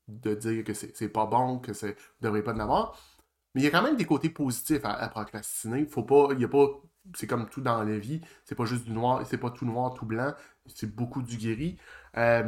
dire 0.09 0.64
que 0.64 0.73
c'est 0.73 1.09
pas 1.09 1.27
bon, 1.27 1.59
que 1.59 1.75
ça 1.75 1.88
ne 1.88 1.92
devrait 2.23 2.42
pas 2.42 2.55
en 2.55 2.61
avoir. 2.61 2.99
Mais 3.55 3.61
il 3.61 3.64
y 3.64 3.67
a 3.69 3.71
quand 3.71 3.83
même 3.83 3.97
des 3.97 4.05
côtés 4.05 4.31
positifs 4.31 4.85
à, 4.85 5.09
procrastiner. 5.09 5.87
Faut 5.87 6.03
pas, 6.03 6.29
il 6.33 6.40
y 6.40 6.45
a 6.45 6.49
pas, 6.49 6.67
c'est 7.14 7.27
comme 7.27 7.49
tout 7.49 7.61
dans 7.61 7.83
la 7.83 7.99
vie. 7.99 8.21
C'est 8.45 8.57
pas 8.57 8.64
juste 8.64 8.85
du 8.85 8.93
noir, 8.93 9.25
c'est 9.27 9.38
pas 9.38 9.51
tout 9.51 9.64
noir, 9.64 9.95
tout 9.95 10.07
blanc. 10.07 10.35
C'est 10.67 10.95
beaucoup 10.95 11.23
du 11.23 11.37
gris. 11.37 11.79
Euh, 12.17 12.43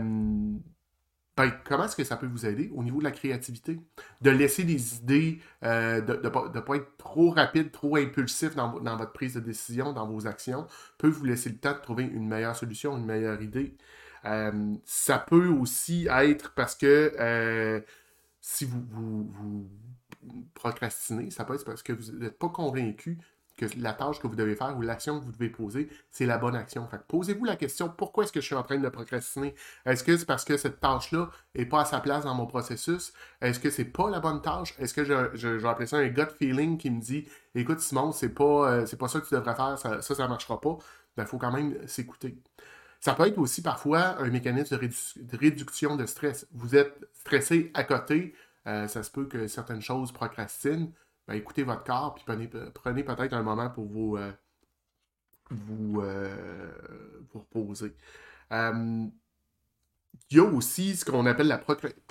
ben, 1.37 1.53
comment 1.65 1.85
est-ce 1.85 1.97
que 1.97 2.03
ça 2.05 2.17
peut 2.17 2.27
vous 2.27 2.47
aider 2.47 2.73
au 2.75 2.83
niveau 2.83 2.99
de 2.99 3.05
la 3.05 3.11
créativité? 3.13 3.79
De 4.23 4.31
laisser 4.31 4.65
des 4.65 4.97
idées, 4.97 5.41
euh, 5.65 6.01
de 6.01 6.15
ne 6.15 6.61
pas, 6.61 6.77
être 6.77 6.97
trop 6.97 7.31
rapide, 7.31 7.71
trop 7.71 7.97
impulsif 7.97 8.57
dans, 8.57 8.73
votre 8.73 9.13
prise 9.13 9.35
de 9.35 9.41
décision, 9.41 9.93
dans 9.93 10.07
vos 10.09 10.27
actions, 10.27 10.67
peut 10.99 11.09
vous 11.09 11.25
laisser 11.25 11.51
le 11.51 11.59
temps 11.59 11.75
de 11.75 11.79
trouver 11.79 12.05
une 12.05 12.27
meilleure 12.27 12.57
solution, 12.57 12.97
une 12.97 13.05
meilleure 13.05 13.43
idée. 13.43 13.77
Euh, 14.25 14.75
ça 14.85 15.19
peut 15.19 15.49
aussi 15.49 16.09
être 16.11 16.53
parce 16.55 16.75
que 16.75 17.85
si 18.41 18.65
vous, 18.65 19.69
procrastinez, 20.55 21.31
ça 21.31 21.45
peut 21.45 21.55
être 21.55 21.65
parce 21.65 21.83
que 21.83 21.93
vous 21.93 22.13
n'êtes 22.13 22.39
pas 22.39 22.49
convaincu 22.49 23.19
que 23.57 23.67
la 23.79 23.95
tâche 23.95 24.21
que 24.21 24.27
vous 24.27 24.37
devez 24.37 24.55
faire 24.55 24.77
ou 24.77 24.83
l'action 24.83 25.19
que 25.19 25.25
vous 25.25 25.33
devez 25.33 25.49
poser, 25.49 25.89
c'est 26.11 26.27
la 26.27 26.37
bonne 26.37 26.55
action. 26.55 26.87
Fait 26.89 27.01
posez-vous 27.09 27.45
la 27.45 27.57
question, 27.57 27.89
pourquoi 27.89 28.25
est-ce 28.25 28.33
que 28.33 28.41
je 28.41 28.47
suis 28.47 28.55
en 28.55 28.63
train 28.63 28.79
de 28.79 28.89
procrastiner? 28.89 29.55
Est-ce 29.87 30.05
que 30.05 30.17
c'est 30.17 30.27
parce 30.27 30.45
que 30.45 30.57
cette 30.57 30.81
tâche-là 30.81 31.31
n'est 31.55 31.65
pas 31.65 31.81
à 31.81 31.85
sa 31.87 32.01
place 32.01 32.25
dans 32.25 32.35
mon 32.35 32.47
processus? 32.47 33.13
Est-ce 33.41 33.59
que 33.59 33.71
c'est 33.71 33.87
pas 33.87 34.11
la 34.11 34.21
bonne 34.21 34.43
tâche? 34.43 34.75
Est-ce 34.79 34.93
que 34.93 35.05
je, 35.05 35.31
je, 35.35 35.49
vais 35.49 35.69
appeler 35.69 35.87
ça 35.87 35.97
un 35.97 36.09
gut 36.09 36.29
feeling 36.39 36.77
qui 36.77 36.91
me 36.91 37.01
dit, 37.01 37.27
écoute 37.55 37.81
Simon, 37.81 38.13
c'est 38.13 38.35
pas, 38.35 38.73
euh, 38.73 38.87
pas 38.99 39.09
ça 39.09 39.21
que 39.21 39.27
tu 39.27 39.35
devrais 39.35 39.57
faire, 39.57 39.79
ça, 39.79 40.03
ça, 40.03 40.23
ne 40.23 40.29
marchera 40.29 40.61
pas. 40.61 40.77
Il 40.79 41.17
ben, 41.17 41.27
faut 41.27 41.39
quand 41.39 41.53
même 41.53 41.77
s'écouter. 41.89 42.37
Ça 43.01 43.15
peut 43.15 43.27
être 43.27 43.39
aussi 43.39 43.63
parfois 43.63 44.21
un 44.21 44.29
mécanisme 44.29 44.77
de, 44.77 45.37
réduction 45.37 45.97
de 45.97 46.07
stress. 46.07 46.47
Vous 46.53 46.77
êtes 46.77 47.09
stressé 47.15 47.71
à 47.75 47.85
côté, 47.85 48.35
euh, 48.67 48.89
ça 48.89 49.03
se 49.03 49.11
peut 49.11 49.27
que 49.27 49.47
certaines 49.47 49.83
choses 49.83 50.13
procrastinent. 50.13 50.93
Ben, 51.29 51.35
écoutez 51.35 51.63
votre 51.63 51.85
corps, 51.85 52.15
puis 52.15 52.25
prenez, 52.25 53.05
peut-être 53.05 53.33
un 53.33 53.43
moment 53.43 53.71
pour 53.71 53.87
vous, 53.87 54.17
euh, 54.17 54.33
euh, 55.53 56.71
vous, 57.33 57.39
reposer. 57.39 57.97
Il 60.31 60.37
y 60.37 60.41
a 60.41 60.45
aussi 60.45 60.97
ce 60.97 61.05
qu'on 61.05 61.27
appelle 61.27 61.49
la 61.49 61.59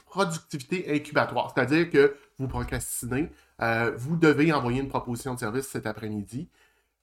productivité 0.05 0.93
incubatoire, 0.93 1.53
c'est-à-dire 1.53 1.89
que 1.89 2.15
vous 2.37 2.47
procrastinez, 2.47 3.31
vous 3.97 4.15
devez 4.17 4.53
envoyer 4.53 4.81
une 4.81 4.89
proposition 4.89 5.33
de 5.33 5.39
service 5.39 5.67
cet 5.67 5.85
après-midi, 5.85 6.49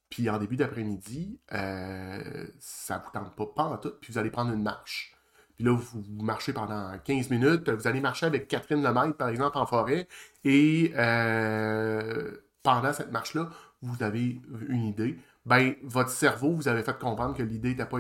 puis 0.08 0.28
en 0.30 0.38
début 0.38 0.56
d'après-midi, 0.56 1.40
ça 1.48 2.98
ne 2.98 3.04
vous 3.04 3.10
tente 3.12 3.34
pas, 3.36 3.46
pas 3.46 3.64
en 3.64 3.78
tout, 3.78 3.92
puis 4.00 4.12
vous 4.12 4.18
allez 4.18 4.30
prendre 4.30 4.52
une 4.52 4.62
marche. 4.62 5.14
Puis 5.56 5.64
là, 5.64 5.76
vous, 5.76 6.02
marchez 6.22 6.52
pendant 6.52 6.96
15 7.04 7.30
minutes. 7.30 7.68
Vous 7.68 7.86
allez 7.86 8.00
marcher 8.00 8.26
avec 8.26 8.48
Catherine 8.48 8.82
Lemaître, 8.82 9.16
par 9.16 9.28
exemple, 9.28 9.58
en 9.58 9.66
forêt. 9.66 10.08
Et 10.44 10.92
euh, 10.96 12.32
pendant 12.62 12.92
cette 12.92 13.12
marche-là, 13.12 13.50
vous 13.82 14.02
avez 14.02 14.40
une 14.68 14.84
idée. 14.84 15.18
Ben, 15.44 15.74
votre 15.82 16.10
cerveau 16.10 16.54
vous 16.54 16.68
avez 16.68 16.84
fait 16.84 16.96
comprendre 16.98 17.36
que 17.36 17.42
l'idée 17.42 17.70
n'était 17.70 17.86
pas, 17.86 17.98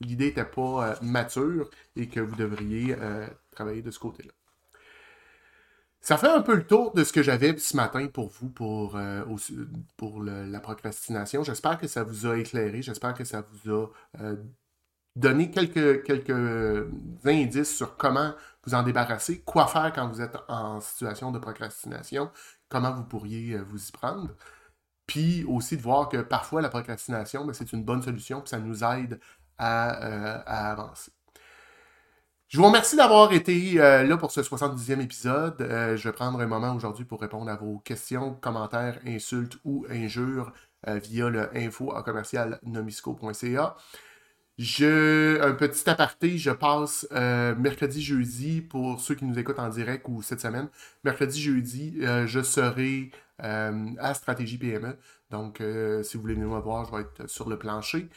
l'idée 0.00 0.30
pas 0.30 0.90
euh, 0.90 0.94
mature 1.02 1.68
et 1.96 2.08
que 2.08 2.20
vous 2.20 2.36
devriez 2.36 2.94
euh, 2.96 3.26
travailler 3.50 3.82
de 3.82 3.90
ce 3.90 3.98
côté-là. 3.98 4.32
Ça 6.00 6.18
fait 6.18 6.28
un 6.28 6.42
peu 6.42 6.54
le 6.54 6.66
tour 6.66 6.92
de 6.92 7.02
ce 7.02 7.12
que 7.12 7.22
j'avais 7.22 7.56
ce 7.56 7.76
matin 7.76 8.06
pour 8.08 8.28
vous, 8.28 8.50
pour, 8.50 9.00
pour 9.96 10.22
la 10.22 10.60
procrastination. 10.60 11.42
J'espère 11.42 11.78
que 11.78 11.86
ça 11.86 12.04
vous 12.04 12.26
a 12.26 12.36
éclairé, 12.36 12.82
j'espère 12.82 13.14
que 13.14 13.24
ça 13.24 13.42
vous 13.64 13.72
a 13.72 13.86
donner 15.16 15.50
quelques, 15.50 16.86
indices 17.24 17.76
sur 17.76 17.96
comment 17.96 18.34
vous 18.64 18.74
en 18.74 18.82
débarrasser, 18.82 19.40
quoi 19.42 19.66
faire 19.66 19.92
quand 19.94 20.08
vous 20.08 20.20
êtes 20.20 20.36
en 20.48 20.80
situation 20.80 21.30
de 21.30 21.38
procrastination, 21.38 22.30
comment 22.68 22.92
vous 22.92 23.04
pourriez 23.04 23.54
euh, 23.54 23.62
vous 23.68 23.88
y 23.88 23.92
prendre. 23.92 24.30
Puis 25.06 25.44
aussi 25.44 25.76
de 25.76 25.82
voir 25.82 26.08
que 26.08 26.16
parfois 26.18 26.62
la 26.62 26.70
procrastination, 26.70 27.44
ben, 27.44 27.52
c'est 27.52 27.72
une 27.72 27.84
bonne 27.84 28.02
solution, 28.02 28.40
puis 28.40 28.48
ça 28.48 28.58
nous 28.58 28.82
aide 28.84 29.20
à, 29.58 30.04
euh, 30.04 30.42
avancer. 30.46 31.12
Je 32.48 32.58
vous 32.58 32.64
remercie 32.66 32.96
d'avoir 32.96 33.32
été 33.32 33.80
euh, 33.80 34.04
là 34.04 34.16
pour 34.16 34.30
ce 34.30 34.40
70e 34.40 35.00
épisode. 35.00 35.56
je 35.58 36.02
vais 36.08 36.12
prendre 36.12 36.40
un 36.40 36.46
moment 36.46 36.74
aujourd'hui 36.74 37.04
pour 37.04 37.20
répondre 37.20 37.50
à 37.50 37.56
vos 37.56 37.78
questions, 37.80 38.34
commentaires, 38.34 38.98
insultes 39.06 39.58
ou 39.64 39.86
injures 39.90 40.52
via 40.86 41.28
le 41.30 41.56
info 41.56 41.86
commercial 42.04 42.60
nomisco.ca. 42.62 43.76
Je, 44.58 45.40
un 45.42 45.52
petit 45.52 45.88
aparté, 45.90 46.38
je 46.38 46.50
passe 46.50 47.08
euh, 47.12 47.56
mercredi, 47.56 48.00
jeudi, 48.02 48.60
pour 48.60 49.00
ceux 49.00 49.16
qui 49.16 49.24
nous 49.24 49.36
écoutent 49.38 49.58
en 49.58 49.68
direct 49.68 50.06
ou 50.08 50.22
cette 50.22 50.40
semaine. 50.40 50.68
Mercredi, 51.02 51.40
jeudi, 51.42 51.98
euh, 52.02 52.26
je 52.28 52.40
serai 52.40 53.10
euh, 53.42 53.86
à 53.98 54.14
Stratégie 54.14 54.58
PME. 54.58 54.96
Donc, 55.30 55.60
si 56.02 56.16
vous 56.16 56.22
voulez 56.22 56.34
venir 56.34 56.48
me 56.48 56.60
voir, 56.60 56.84
je 56.84 56.92
vais 56.94 57.02
être 57.02 57.28
sur 57.28 57.48
le 57.48 57.58
plancher. 57.58 58.08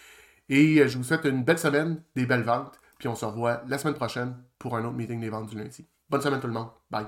Et 0.50 0.88
je 0.88 0.98
vous 0.98 1.04
souhaite 1.04 1.26
une 1.26 1.44
belle 1.44 1.60
semaine, 1.60 2.04
des 2.16 2.28
belles 2.28 2.44
ventes. 2.44 2.80
Puis 3.00 3.08
on 3.08 3.16
se 3.16 3.26
revoit 3.26 3.64
la 3.68 3.78
semaine 3.80 3.96
prochaine 3.96 4.36
pour 4.60 4.76
un 4.78 4.86
autre 4.86 4.96
meeting 4.96 5.20
des 5.20 5.30
ventes 5.30 5.50
du 5.50 5.58
lundi. 5.58 5.88
Bonne 6.10 6.22
semaine 6.22 6.40
tout 6.40 6.48
le 6.48 6.54
monde. 6.54 6.70
Bye. 6.92 7.08